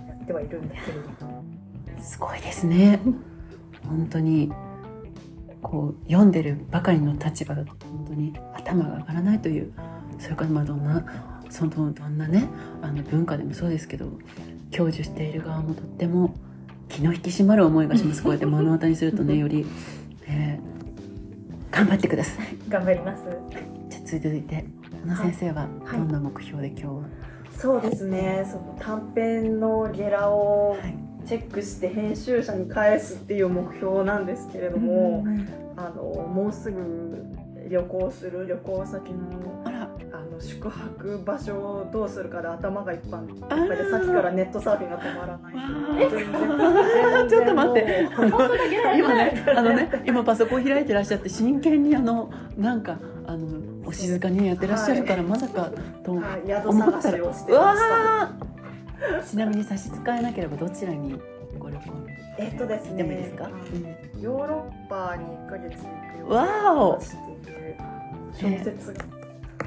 [0.07, 2.99] やってはいるんだけれどすごいですね。
[3.87, 4.51] 本当に
[5.61, 9.73] こう読んでるばかりの立場だと本当に頭が上がらないという
[10.19, 11.03] それからまあどんな
[11.49, 12.47] そのどんなね
[12.81, 14.11] あの文化でもそうですけど
[14.71, 16.33] 享受している側もとっても
[16.89, 18.23] 気の引き締まる思いがします。
[18.23, 19.65] こうやって目の当たりにするとね より、
[20.27, 20.77] えー
[21.69, 22.47] 頑張ってください。
[22.69, 23.23] 頑張ります。
[23.89, 24.65] じゃあ続いて
[25.03, 25.99] 小野先生ははい。
[25.99, 26.91] どんな目標で今日は、
[27.51, 28.47] そうですね。
[28.49, 35.25] その短編のゲラをはいチェックして編集者に返すっていう目標なんですけれども、
[35.75, 37.25] あのもうすぐ
[37.69, 39.89] 旅行する旅行先のあら。
[40.13, 47.29] あの宿泊場所をどうするかで頭がいっぱいいっあーぱいでさっきからネットサーフィンが止まらない。
[47.29, 48.09] ちょっと待って。
[48.97, 53.47] 今ねあのね今パソコン開いてらっしゃって真剣にあのなんかあの
[53.85, 55.69] お静かにやってらっしゃるから、まさか
[56.03, 58.31] と思はい、宿探しをしてました。
[58.55, 58.56] ー
[59.29, 61.19] ちなみに差し支えなければどちらに
[61.59, 61.83] ご旅行
[62.39, 62.97] えっとですね。
[62.97, 63.45] でもいいですか？
[63.45, 63.57] あの
[64.21, 66.99] ヨーロッパに1ヶ月行くわお。
[68.33, 68.93] 小説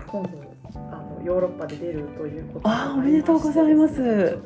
[0.07, 0.29] 今度
[0.75, 4.39] あのヨーロッパで出るということがあおめでとうございます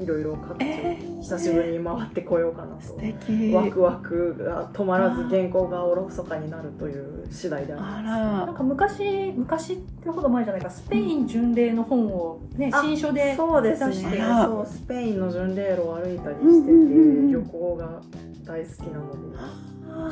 [0.00, 3.52] いろいろ各地え久しぶりに回ってこようかな素と、敵。
[3.52, 8.46] ワクワクが止まらず原稿がおろそかになるという次第でありあます。
[8.46, 10.70] なんか昔昔ってほど前じゃないか。
[10.70, 14.18] スペイン巡礼の本をねあ新書でそうです出して。
[14.18, 17.32] ねそうスペインの巡礼路を歩いたりしてて、うんうんうんうん。
[17.32, 18.00] 旅行が
[18.44, 19.38] 大好きなので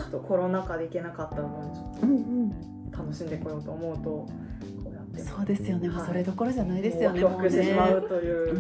[0.02, 2.14] ちょっとコロナ禍で行けなかった分ちょっうんう
[2.46, 2.50] ん。
[2.90, 4.26] と楽しんでこようと思うと
[5.22, 8.54] ってそうですよね、はいそれどころじゃないですよねもうしてしまもうという。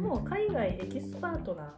[0.00, 1.72] もう海外エキスパートな。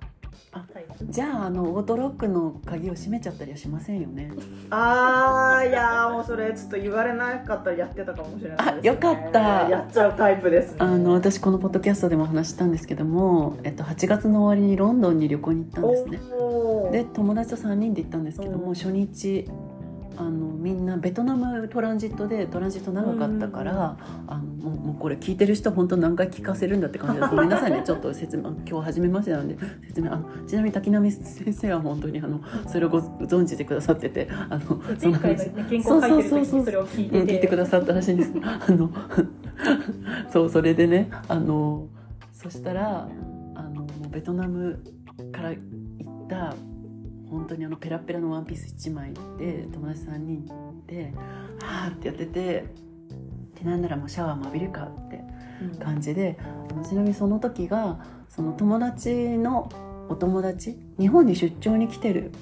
[0.72, 4.30] タイプじゃああのオートロックの鍵を閉めちゃったりはしませんよね。
[4.70, 9.40] あーいやーもうそれちょっと言われなかったらやってたかもしれないです、ね、あよかった。
[9.70, 10.76] やっちゃうタイプですね。
[10.80, 16.20] あの私このポッドキャストでも話したんですけども、えっと、8月の終わりにロンドンに旅行に行ったんですね。
[16.92, 19.48] で友達と3人で行ったんですけどもうん初日
[20.16, 23.96] あのみんなベトナムトランジットでトランジット長かったから、
[24.26, 27.82] あのもうもうこれ聞いてる人本当何回聞かせるんだって感じでごめんなさいね。
[27.86, 38.32] ちょっと説明今日初めましてなんで説明あのちなみに滝波先生は本当にあのそれをご存知でくださっててあのその前回の、ね、原稿書いてる時にそれを聞いてうん、て聞いてくださったらしいんです。
[38.42, 38.90] あの
[40.30, 41.86] そうそれでねあの
[42.32, 43.08] そしたら
[43.54, 44.78] あのもうベトナム
[45.30, 46.54] から行った
[47.32, 50.46] 本当にあのペラペラのワンピース1枚で友達3人
[50.86, 51.12] で
[51.64, 52.66] 「はあ」ってやってて
[53.58, 55.24] でなんならもうシャワーも浴びるかって
[55.82, 56.38] 感じで
[56.70, 59.70] あのちなみにその時がその友達の
[60.08, 62.32] お友達日本に出張に来てる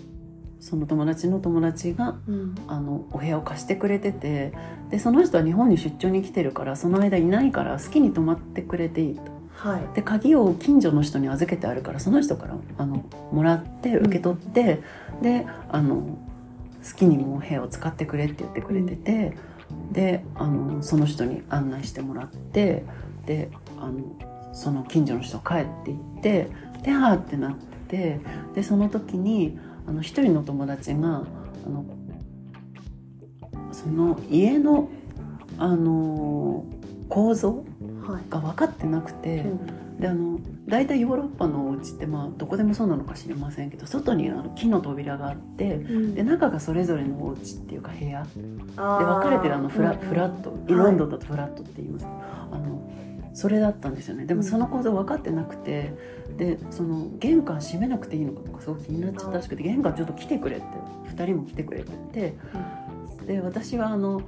[0.59, 2.55] その友達の友達がうん。
[2.66, 4.53] あのお部屋を貸してくれてて
[4.90, 9.94] でその人は日本に出張に来てるからその間いないから好きに泊まってくれていいとはい。
[9.94, 14.80] で鍵を近所の人に預けてあるからその人からあのもらって受け取って、
[15.20, 19.36] であの好きにもう部屋を使ってくれって言ってくれてて、
[19.92, 22.84] であのその人に案内してもらって
[23.26, 24.00] であの
[24.54, 26.48] その近所の人帰って行って
[26.82, 28.20] であーってなってて
[28.54, 31.84] でその時にあの一人の友達があの
[33.72, 34.88] その家の
[35.58, 36.64] あの
[37.10, 37.69] 構造はい
[38.28, 39.40] が分かってなくて。
[39.40, 39.90] うん。
[40.00, 48.22] であの大体ヨーロッパのお家ってまあどこでもそうなのか知りませんけど外にあの木の扉があってで中がそれぞれのお家っていうか部屋。
[48.24, 48.40] で
[48.74, 50.54] 分かれてるあのフラ,、フラット。
[50.66, 50.72] い。
[50.72, 52.90] ロンドンだとフラットって言います、あの
[53.34, 54.24] それだったんですよね。
[54.24, 55.92] でもその構造分かってなくて
[56.38, 60.66] でその玄関閉めなくていいのかとかすごく気になっちゃったらしくて玄関ちょっと来てくれって
[61.14, 64.22] 2人も来てくれって言ってで私はあの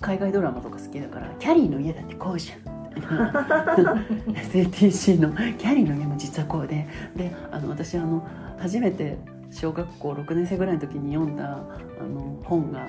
[0.00, 6.86] 海外ドラマとか好きだからキャリーの家だってこうじゃん SATC のキャリーの家も実はこうで。
[7.16, 8.26] であの私あの
[8.58, 9.18] 初めて
[9.50, 12.86] 小学校6年生ぐらいの時に読んだあの本が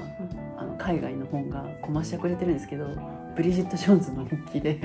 [0.58, 2.88] あの海外の本がコマーシャくれてるんですけど
[3.36, 4.76] ブリジット・ジョーンズの日記で。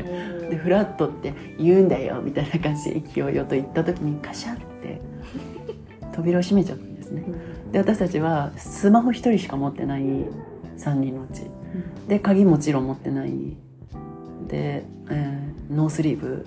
[0.50, 5.00] でフラットって言うんだよみたいな感じで勢いよと言った時にカシャって
[6.12, 7.24] 扉を閉めちゃったんですね。
[7.72, 10.02] で私たちはスマホ1人しか持ってない
[10.76, 11.42] 3人のうち。
[12.08, 13.56] で鍵もちろん持ってない
[14.48, 16.46] で、えーノースリーブ。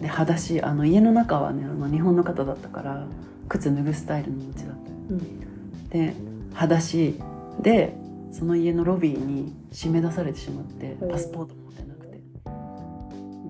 [0.00, 3.06] で裸足あの家の中はねあの日本の方だったから
[3.50, 4.90] 靴脱ぐスタイルのお家だった。
[5.10, 5.88] うん。
[5.90, 6.14] で
[6.54, 7.20] 裸足
[7.60, 7.94] で
[8.32, 11.89] その家のロビーに締め出されてしまっておパスポートも持ってなくて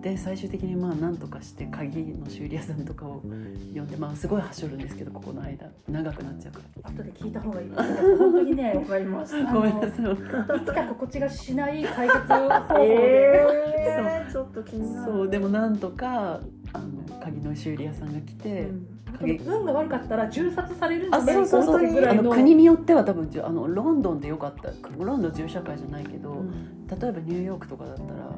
[0.03, 5.66] で最終的にまあ何とかして鍵の修理屋さんとかを呼んでまあすごいはしょるんですけどここの間。
[5.88, 6.90] 長くなっちゃうから。
[6.90, 7.68] 後で聞いた方がいい。
[8.18, 9.90] 本当にねわかりましたごめんなさい。
[9.90, 12.84] 生きた心地がしない解決方法で、
[13.84, 15.12] えー、ちょっと気になる。
[15.12, 15.28] そう。
[15.28, 16.40] でもなんとか
[16.72, 18.86] あの鍵の修理屋さんが来て、うん。
[19.18, 19.32] 鍵。
[19.36, 21.88] 運が悪かったら銃殺されるんじゃあないかそうそうそう。
[21.88, 24.70] あぐらいのの国によっては多分あのロンドンでよかった。
[24.98, 26.86] ロンドン銃社会じゃないけど、うん。
[26.86, 28.30] 例えばニューヨークとかだったら、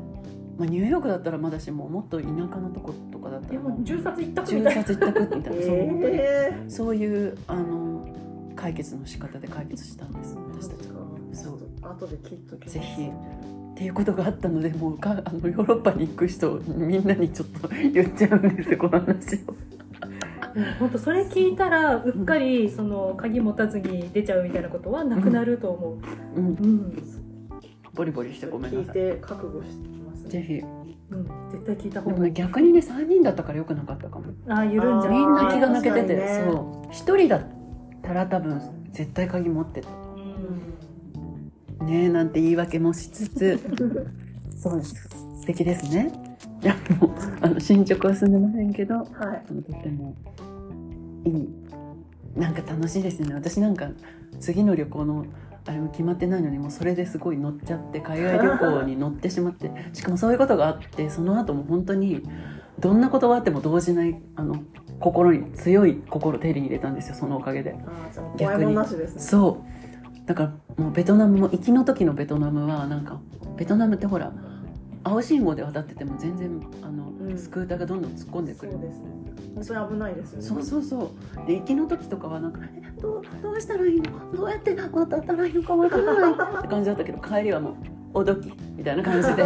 [0.63, 4.83] まあ、ニューヨークだったらまだしももっと田舎のとことかだったでらも銃殺一択銃みたいな。
[4.83, 5.77] 殺一択みたいな、そう。
[5.77, 8.09] 本当にえそういうあの
[8.55, 10.37] 解決の仕方で解決したんです。
[10.37, 11.03] 私たちは。
[11.33, 11.59] ー、そう。
[11.83, 19.55] 後で切っときぜひっていうことがあったのでもうか あのヨーロッパに行く人みんなにちょっと言っちゃうんですよこの話を。
[20.79, 25.99] 本当それ聞いたらうっかりその鍵持たずに出ちゃうみたいなことはなくなると思
[26.37, 26.41] う。
[26.41, 26.93] うん、うん、
[27.95, 28.85] ボリボリしてごめん聞ない。
[28.85, 28.95] さい。
[28.95, 30.02] て覚悟して
[30.33, 30.63] ぜひ。
[31.11, 32.33] うん、絶対聞いた方がいい。
[32.33, 34.25] 逆にね3人だったからよくなかったかも。
[34.49, 35.13] ああ、緩んじゃう。
[35.13, 36.45] みんな気が抜けてて、ね。
[36.47, 36.89] そう。
[36.91, 37.47] 一人だっ
[38.03, 38.61] たら多分
[38.91, 39.91] 絶対鍵持ってた。
[41.81, 41.87] うん。
[41.87, 43.61] ねえなんて言い訳もしつつ。
[44.57, 44.95] そうです
[45.41, 46.11] 素敵ですね。
[46.63, 47.11] いやもう
[47.41, 49.07] あの進捗は進んでませんけどはい。
[49.19, 50.15] あのとっても
[51.27, 51.49] いい。
[52.37, 53.35] なんか楽しいですね。
[53.35, 53.91] 私なんか
[54.41, 55.27] 次の旅行の
[55.67, 62.23] あれも決まってないのにもうそれですごい乗っちゃって海外旅行に乗ってしまってしかもそういうことがあってその後も本当に
[62.79, 64.63] どんなことがあっても動じないあの
[64.99, 67.75] 心に強い心を手に入れたんですよそのおかげで。
[67.75, 69.21] あーじゃあ怖いもんなしですね。
[69.21, 70.27] そう。
[70.27, 73.21] だからもうベトナムも行きの時のベトナムはなんか
[73.57, 74.33] ベトナムってほら
[75.05, 77.39] 青信号で渡ってても全然あの、うん。
[77.39, 78.73] スクーターがどんどん突っ込んでくる。
[78.73, 78.99] そうです。
[78.99, 79.05] ね
[79.55, 80.45] 本当に危ないですよね。
[80.45, 81.11] そうそうそ
[81.45, 81.47] う。
[81.47, 84.33] で行きの時とかはなんか「えどうどうしたらいいの？
[84.35, 87.75] どうやって渡ったらいいのかわからない」って感じだったけど帰りはもう
[88.15, 89.45] 「おどき」みたいな感じで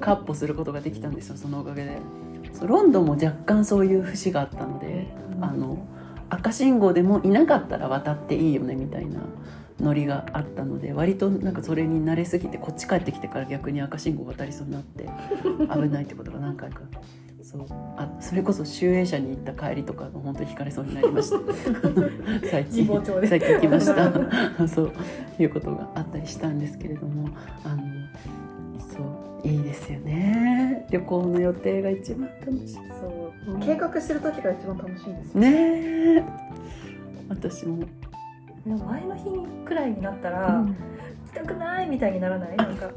[0.00, 1.98] カッポすることができたんですよそのおかげで。
[2.52, 5.08] そうロンドンも若干そういう節があったので
[5.40, 5.78] あの
[6.28, 9.20] 赤信号でもいなかったら渡っていいよねみたいな
[9.80, 15.08] ノリがあったので割となんかそれに慣れすぎてこっち帰ってきてから逆に赤信号渡りそうになって
[15.72, 16.82] 危ないってことが何回か。
[17.42, 17.66] そう。
[17.96, 21.38] あそれこそ集英社に行った帰りとか本当に引かれそうになりました。
[22.48, 22.86] 最近。
[23.26, 24.12] 最近行きました。
[24.68, 24.92] そう。
[25.38, 27.28] いうことがあったりしたんですけれども
[27.64, 27.82] あの
[28.78, 28.98] そ
[29.44, 29.48] う。
[29.48, 30.86] いいですよね。
[30.90, 32.74] 旅行の予定が一番楽しい。
[32.74, 33.58] そう。
[33.60, 35.40] 計画してる時が一番楽しいんですよ。
[35.40, 36.24] ねえ。
[37.28, 37.84] 私も、
[38.66, 39.24] 前の日
[39.64, 40.66] くらいになったら、うん。
[40.66, 40.74] 行
[41.32, 42.56] きたくないみたいにならない？
[42.56, 42.90] なんか。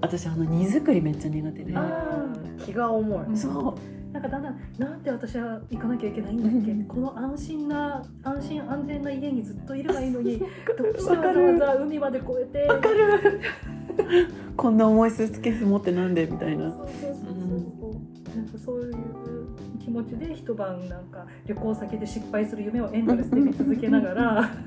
[0.00, 1.72] 私あの荷造りめっちゃ苦手で。
[1.76, 2.26] あ
[2.64, 3.36] 気が重い。
[3.36, 3.74] そう。
[4.12, 6.84] なんかだんだんなんで私は行かなきゃいけないんだっけ、うん。
[6.84, 10.38] この安心な安心安全な家にずっといればいいのに
[10.78, 10.98] どう。
[10.98, 12.62] してわかるわざわざ海まで越えて。
[12.64, 13.40] わかる。
[14.56, 16.26] こんな重いスーツケース持ってなんで？
[16.26, 16.70] みたいな。
[16.70, 17.14] そうそうそう
[17.80, 18.96] そう、なんかそういう気
[20.02, 24.50] 持ちで一晩なんか旅行先で失敗する夢をエンドレスで見続けながら。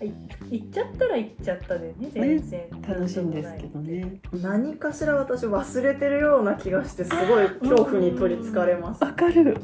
[0.00, 0.12] い。
[0.50, 2.62] 行っちゃったら行っちゃったでね全然。
[2.88, 4.20] 楽しいんですけどね。
[4.42, 9.04] 何かしら私忘れてるような気がしてすごい恐怖に取りつかれます。
[9.04, 9.58] わかる。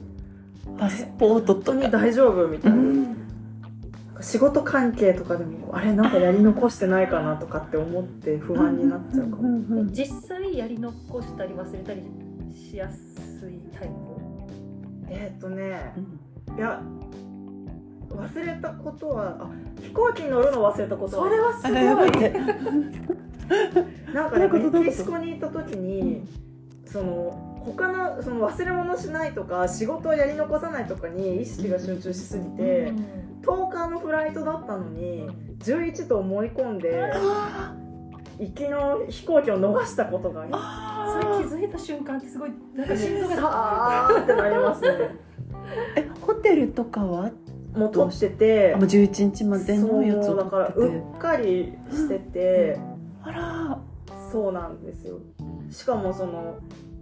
[0.78, 3.14] パスポート本当とかに大丈夫みたいな、うん
[4.20, 9.92] 仕事関係とかでもあれなんかやり残してないかなとかって思って不安になっちゃうかも、んんん。
[9.92, 12.02] 実際やり残したり忘れたり
[12.54, 13.90] しやすいタイ
[15.10, 16.00] えーっとねう
[16.52, 16.56] ん。
[16.56, 16.80] いや
[18.10, 19.50] 忘れたことはあ
[19.82, 22.10] 飛行機に乗るの忘れたことそれはすあごい。
[24.14, 26.22] なんかねメキシコに行った時に
[26.86, 32.92] その他のその忘れ物しないとか仕事をやり残さないとかに意識が集中しすぎて、
[33.42, 35.28] 10日のフライトだったのに
[35.60, 37.74] 11と思い込んであ
[38.38, 44.88] 行きの飛行機を逃したことがああそれ気づいた瞬間ってすごいなんか心臓すがさーってなりますね。
[45.96, 47.30] えホテルとかは？
[47.74, 48.74] もう取ってて。
[48.74, 52.78] あもう11日までのやつをそうだからうっかりしてて、
[53.22, 53.78] あら。
[54.30, 55.18] そうなんですよ。
[55.70, 56.58] しかもその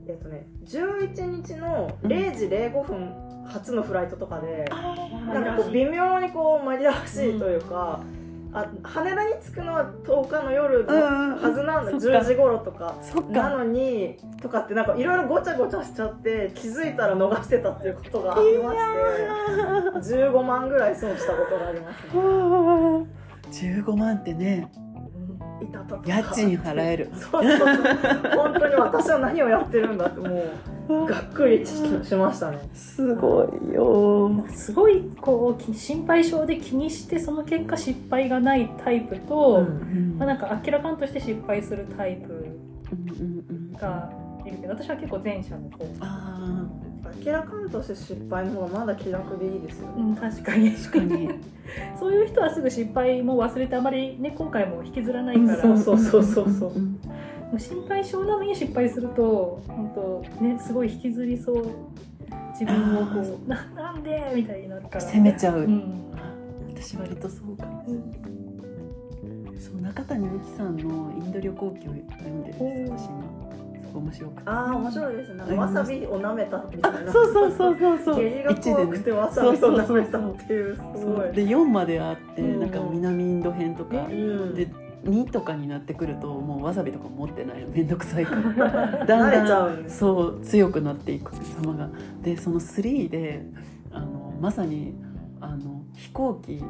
[0.07, 3.15] えっとね11日の0時05分
[3.47, 8.01] 初のフライトとかで、なんかこう微妙にこう紛らわしいというか、
[8.55, 12.95] あ羽田に着くのは10日の夜のうんうんはずなんだ、そっか10時頃とか。
[13.01, 13.31] そっか。
[13.31, 18.73] なのにとかってなんかいろいろごちゃごちゃしちゃって気づいたら逃してたっていうことがありま
[20.03, 22.11] して15万ぐらい損したことがありますね。
[22.15, 24.71] はあ15万ってね
[25.63, 27.11] いたたた家賃払える。
[27.17, 27.69] そうそうそう。
[28.37, 30.51] 本当に私は何をやってるんだってもう
[31.07, 31.73] がっくりし
[32.05, 32.59] しましたね。
[32.73, 34.45] すごいよ。
[34.51, 42.33] すごいこうき心配性で気にしてその結果失敗がないタイプと、うんまあ、なんか明らかんとして失敗するタイプ
[42.93, 43.73] うんうんうん。
[43.73, 44.11] が
[44.47, 46.67] いるけど私は結構前者の方、あ
[47.25, 49.89] 明らかんとして失敗の方がまだ気楽でいいですよ。
[49.97, 50.73] うん、確かに。
[50.73, 51.31] ー確かに。
[51.99, 56.73] そういう人はすぐ失敗も忘れてあまりね今回も引きずらないから、そうそうそうそうそう
[57.59, 61.67] 心配性なのに失敗すると本当ねすごい引きずりそう。
[62.59, 64.33] 自分をこうななんで？
[64.35, 65.01] みたいになるから。
[65.01, 66.13] 責めちゃう、うん。
[66.75, 67.85] 私割とそうかも。
[69.59, 73.43] そう中谷美紀さんのインド旅行記を読んでるんですよ私今。
[73.95, 74.51] 面白くて。
[74.51, 75.57] ああ面白いですね。
[75.57, 77.13] わさびを舐めたみたいな。
[77.13, 78.15] そうそうそうそうそう。
[78.21, 81.31] 下痢が怖くてわさびを舐めたっていうすそごい。
[81.31, 82.61] うで4まであってうん。
[82.61, 84.55] なんか南インド編とかうん。
[84.55, 84.69] で
[85.05, 89.05] 2とかになってくるともうわさびとか持ってないのめんどくさいから。
[89.07, 89.85] だんだう。
[89.85, 91.33] んそう強くなっていく
[91.63, 91.89] 様が
[92.23, 93.45] でその3で
[93.91, 94.95] あのまさに
[95.41, 96.63] あの飛行機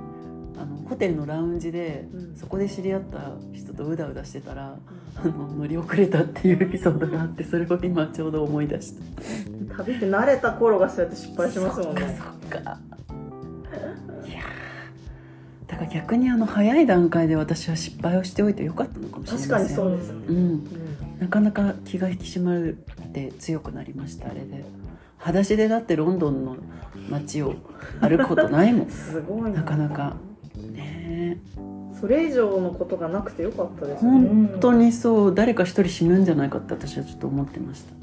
[0.59, 2.37] あのホテルのラウンジでうん。
[2.37, 4.77] そこで知り合った人とうだうだしてたら
[5.17, 9.03] あの乗り遅れたっていうエピソードがあってそれを今ちょうど思い出した。
[9.85, 12.01] 旅って慣れた頃がそうやって失敗しますもんね。
[12.01, 12.81] そっかそっか
[15.87, 19.49] から逆にあの早い段階で私は失敗をしておいてよかったのかもしれません。
[19.49, 20.25] 確かにそうですね。
[20.29, 20.37] うん。
[20.37, 21.19] うん。
[21.21, 24.65] なかなか気が引き締まるって強くなりましたあれで。
[25.19, 26.57] 裸足でだってロンドンの
[27.09, 27.55] 街を
[28.01, 28.89] 歩くことないもん。
[28.91, 29.63] すごいな。
[29.63, 30.17] かなか。
[30.73, 31.39] ね。
[32.01, 34.19] それ以上のことがなくてよかったですほね。
[34.19, 35.35] ん本当にそう。
[35.35, 37.95] 誰か一人死ぬんじゃないかって私はちょっと思ってました。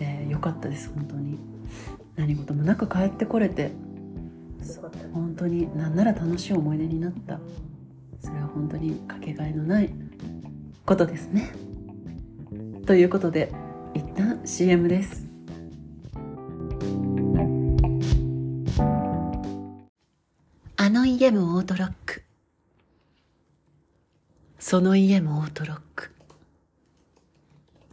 [0.00, 1.38] えーよかったです本当に。
[2.16, 3.72] 何事もなく帰ってこれて
[5.12, 7.40] 本当に何なら楽しい思い出になった。
[8.20, 9.90] それは本当にかけがえのない
[10.84, 11.52] ことですね。
[12.86, 13.52] ということで
[13.94, 15.26] 一旦 CM です。
[20.76, 22.22] あの家もオートロック。
[24.58, 26.10] その家もオートロック。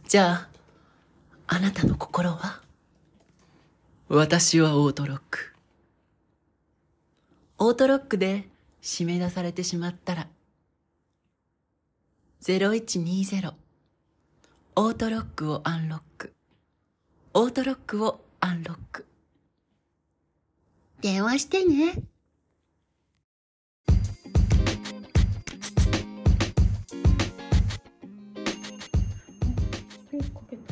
[0.08, 0.48] じゃあ
[1.46, 2.62] あなたの心は？
[4.08, 5.55] 私はオートロック。
[7.58, 8.46] オートロックで
[8.82, 10.28] 締め出されてしまったら、
[12.42, 13.54] 0120
[14.76, 16.34] オートロックをアンロック。
[17.32, 19.06] オートロックをアンロック。
[21.00, 21.94] 電話してね。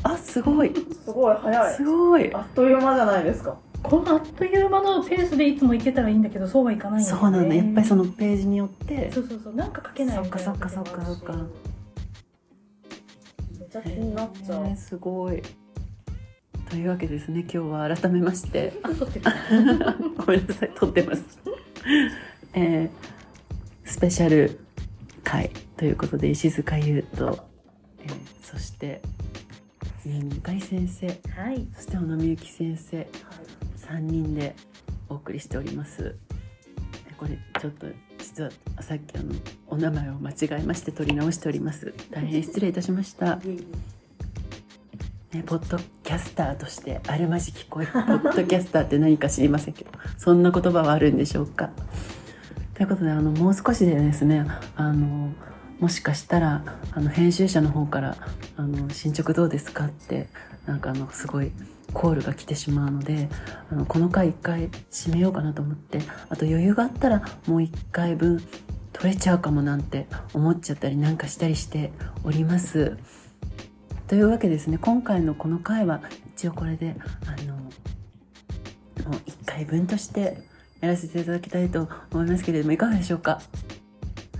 [0.03, 0.71] あ、すごい。
[1.03, 2.31] すごい早いすごい。
[2.31, 7.55] あっという間じゃないですかこのあっという間のペースでいつも行けたらいいんだけどそうはいかないんだよねそうなんだ。
[7.55, 9.21] やっぱりそのページによってそ。
[9.21, 11.39] うそうそうなんか書けないそっかそっかそっかそっかめ
[13.65, 15.41] っちゃ気になっちゃうねすごい。
[16.69, 17.41] というわけですね。
[17.41, 18.73] 今日は改めまして。
[20.17, 21.23] ごめんなさい、撮ってます。
[22.53, 23.15] えー
[23.87, 24.59] スペシャル
[25.23, 27.45] 回ということで、石塚優と、
[27.99, 29.01] えーそして、
[30.03, 31.13] 宮城ゆかり先生、は
[31.51, 33.07] いそして小野美幸先生、
[33.89, 34.55] 3人で
[35.09, 36.15] お送りしております。
[37.09, 38.49] えこれ、ちょっと、実は
[38.81, 39.33] さっきあの、
[39.67, 41.93] お名前を間違えまして取り直しております。
[42.11, 43.39] 大変失礼いたしました。
[45.35, 51.71] ね、ポッドキャスターとしてあるまじ聞こえるポッドキャスターって何か知りませんけどそんな言葉はあるんでしょうか
[52.75, 54.45] ということであのもう少しでですね
[54.77, 55.33] あの
[55.79, 56.63] もしかしたら
[56.93, 58.17] あの編集者の方から
[58.55, 60.27] あの「進捗どうですか?」って
[60.65, 61.51] なんかあのすごい
[61.95, 63.29] コールが来てしまうので
[63.71, 68.43] あのこの回1回締めようかなと思ってあと余裕があったらもう1回分
[68.91, 71.91] 取れちゃうかもなんて思っちゃったりなんかしたりして
[72.23, 72.97] おります。
[74.07, 76.01] というわけですね今回のこの回は
[76.35, 77.69] 一応これであのも
[79.11, 80.37] う1回分として
[80.81, 83.41] やらせていただきたいと思いますけれどもいかがでしょうか？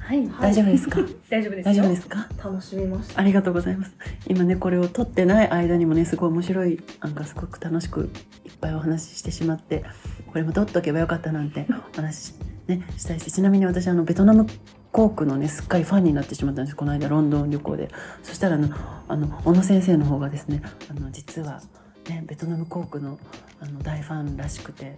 [0.06, 0.30] はい。
[0.40, 1.00] 大丈夫ですか？
[1.30, 1.74] 大丈夫ですよ。
[1.74, 2.28] 大丈夫ですか？
[2.44, 3.20] 楽しみました。
[3.20, 3.92] ありがとうございます。
[4.28, 8.10] 今ねこれを撮ってない間にもねすごい面白いなんかすごく楽しく
[8.46, 9.84] いっぱいお話ししてしまって
[10.28, 12.34] これも撮っとけばよかったなんてお話し
[12.68, 14.46] ねしたりしてちなみに私あのベトナム
[14.92, 17.90] 航空のねすっかりファンになってしまったんですこの間ロンドン旅行で。
[18.24, 18.70] そしたらあの
[19.08, 21.62] あの小野先生の方がですねあの実は
[22.10, 23.18] ねベトナム航空の
[23.60, 24.98] あの大ファンらしくて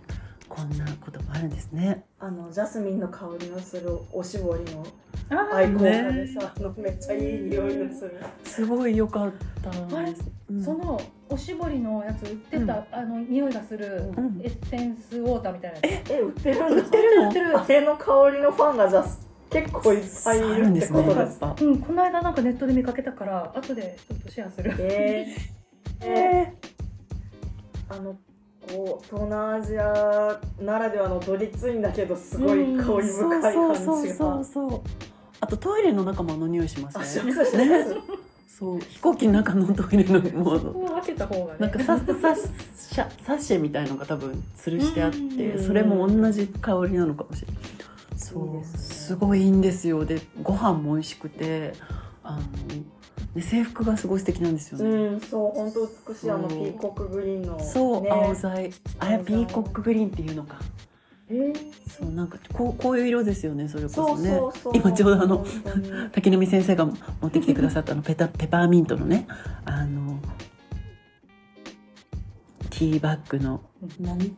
[0.57, 2.03] こんなこともあるんですね。
[2.19, 4.83] あのジャスミンの香りのするおしぼりの
[5.29, 8.19] あ愛好ー家でさ、あのめっちゃいい匂いがする。
[8.43, 9.31] すごい良かっ
[9.63, 9.71] た
[10.63, 10.99] その
[11.29, 14.41] おしぼりのやつ売ってた、あの匂いがするうん。
[14.41, 16.11] エッセンスウォーターみたいなやつ。
[16.11, 17.27] え売ってる売ってるの？
[17.27, 21.39] 売ってるあれの香りのファンがジャス結構いっぱいいあるるってことです。
[21.61, 24.73] うん、この間なんかネットで見かけたから後でちょっとシェアする。
[24.79, 28.17] えー、えー、あの
[28.67, 33.51] こう東南アジアならではのどぎついんだけどすごい香り深い感じが。
[33.51, 34.81] そうそうそうそう。
[35.39, 37.95] あとトイレの中もあの匂いしますあ、ねしますします。
[38.47, 38.79] そう。
[38.79, 41.59] 飛行機の中のトイレのもうここを分けた方がね。
[41.61, 45.63] なんかササシャサッシェみたいのが多分吊るしてあってうん。
[45.63, 47.57] それも同じ香りなのかもしれない。
[48.17, 48.57] そう。
[48.57, 48.63] ね。
[48.65, 50.05] すごいいいんですよ。
[50.05, 51.73] でご飯も美味しくて
[52.23, 52.41] あの、
[53.37, 57.59] ね、制服がすごい素敵なんですよね、うん、そう本当美しいあのピーコックグリーンの。
[57.59, 58.73] そう、ね、青材。
[58.99, 60.59] あれピーコックグリーンっていうのか。
[61.29, 61.55] えー、
[61.89, 64.73] そうなんかこうこういう色ですよねそれこそそうねそうそう。
[64.75, 65.45] 今ちょうどあの
[66.13, 66.93] 滝波先生が持
[67.27, 69.27] ってきてくださったあのペタペパーミントのね
[69.65, 70.19] あの
[72.69, 73.61] ティーバッグの
[73.99, 74.35] 何？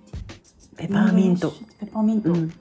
[0.76, 2.54] ペパーミント、ペパーミント、うん、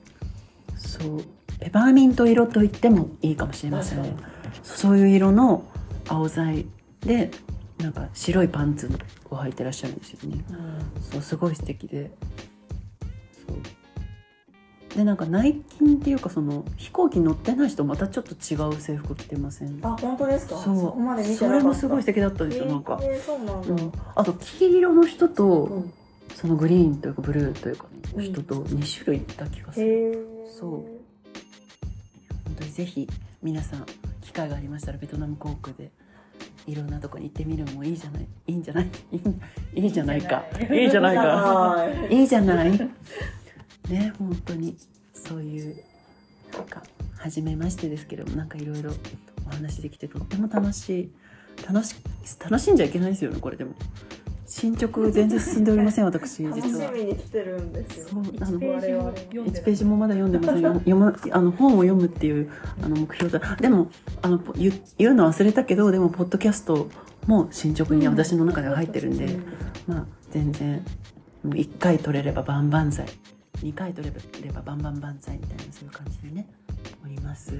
[0.75, 1.23] そう。
[1.59, 4.03] ペパーミント色と言ってもいいかもしれません。
[4.03, 4.15] ね
[4.61, 5.63] そういう色の
[6.09, 6.65] 青材
[7.01, 7.31] で
[7.77, 8.89] なんか白いパンツ
[9.29, 10.43] を履いてらっしゃるんですよね。
[10.99, 12.11] そうすごい素敵で。
[14.95, 19.79] でなんか内勤っていうかその飛行機乗ってない人またちょっと違う制服着てません？
[19.83, 20.57] あ、本当ですか？
[20.57, 20.75] そう。
[20.77, 21.49] そこまで見てそ。
[21.49, 23.83] れもすごい素敵だったんですよ、なんか、えー、そうなんだ。
[23.83, 25.93] うん、あと黄色の人と、うん。
[26.35, 27.85] そのグリーンというかブルーというか、
[28.15, 30.17] うん人と2種類いた気がする、へえ。
[30.59, 30.69] そう。
[30.71, 33.07] 本当にぜひ
[33.43, 33.85] 皆さん
[34.29, 35.91] 機会がありましたらベトナム航空で
[36.67, 38.89] いろんなとこに行ってみるのもいいじゃないいいんじゃない？
[39.73, 40.21] いいじゃない？
[40.21, 40.43] か。
[40.71, 41.15] いいじゃない？
[41.15, 41.21] か。
[41.21, 42.15] はい。
[42.15, 42.71] いいじゃない？
[43.89, 44.77] ね本当に
[45.15, 45.83] そういう
[46.53, 46.83] なんか
[47.17, 48.91] 初めましてですけどもなんかいろいろ
[49.47, 51.11] お話できてとっても楽しい。
[51.67, 51.95] 楽し
[52.39, 53.73] 楽しんじゃいけないですよねこれでも
[54.49, 56.91] 進捗全然進んでおりません私楽し実は。
[56.91, 58.07] みに来てるんですよ。
[58.07, 60.61] そうあの1ページも読んで1ページもまだ読んでません。
[60.61, 62.51] よ読まあの本を読むっていう
[62.83, 63.55] あの目標だ。
[63.57, 63.91] でも
[64.23, 66.89] あのぽ言う言うの忘れたけどでもポッドキャスト
[67.27, 69.37] も進捗に私の中では入ってるんで、
[69.87, 70.83] まあ全然
[71.43, 73.05] もう1回取れれば万々歳。
[73.61, 76.47] 2回取れれば万々万歳みたいなそういう感じでね
[77.05, 77.51] おります。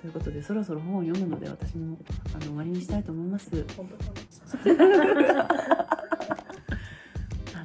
[0.00, 1.98] ということでそろそろ本を読むので私も
[2.34, 3.50] あの終わりにしたいと思います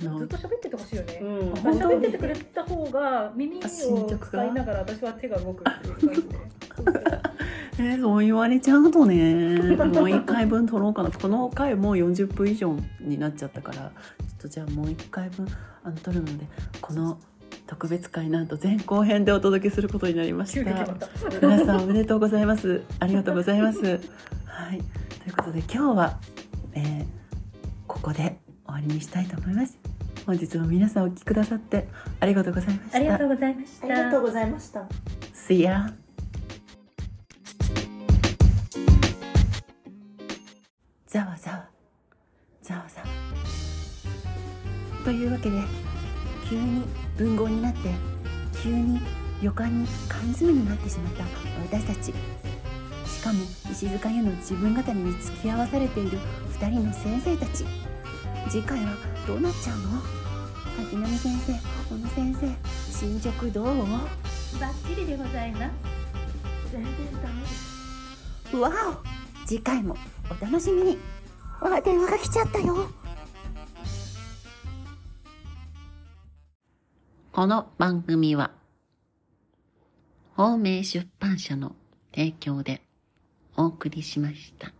[0.03, 1.19] のなずっと喋っててほしいよね。
[1.21, 1.51] うん。
[1.53, 6.37] 喋っててくれた方が耳を使いながら私は手が動くっていう感じで。
[7.79, 13.91] えーそう言われちゃうとねもう一回分取ろうかなこの回もう40分以上になっちゃったからちょっ
[14.41, 15.47] とじゃあもう一回分
[15.83, 16.45] あの取るので
[16.79, 17.17] この
[17.65, 20.85] 特別会なんと前後編でお届けすることになりました。
[21.41, 23.79] 皆さんおめでとうございますありがとうございます
[24.45, 24.77] はい
[25.23, 26.19] ということで今日は、
[26.73, 27.21] えー
[27.87, 29.80] ここで終わりにしたいと思います
[30.25, 31.87] 本日も皆さんお聞きくださって
[32.19, 33.87] ありがとうございましたありがとうございました。
[33.87, 34.87] ありがとうございました。
[35.33, 35.93] See ya!
[41.07, 41.69] ざわざわ
[42.61, 43.07] ざわざわ
[45.03, 45.61] というわけで
[46.49, 46.83] 急に
[47.17, 47.79] 文豪になって
[48.63, 49.01] 急に
[49.41, 51.25] 旅館に缶詰になってしまった
[51.77, 52.13] 私たち
[53.05, 56.17] しかも石塚湯の自分語りに付き合わされている
[56.59, 57.65] 2人の先生たち
[58.49, 58.95] 次回は
[59.27, 60.01] どうなっちゃうの？
[60.77, 61.53] 滝波先生
[61.89, 62.47] 小野先生
[62.91, 63.65] 進捗どう？
[64.59, 65.71] バッチリでございます。
[66.71, 68.55] 全然ダメです。
[68.57, 69.95] わお次回も
[70.29, 70.97] お楽しみに
[71.61, 72.89] わあ電話が来ちゃったよ
[77.31, 78.51] この番組は
[80.35, 81.75] 方明出版社の
[82.13, 82.81] 提供で
[83.55, 84.73] お送りしました。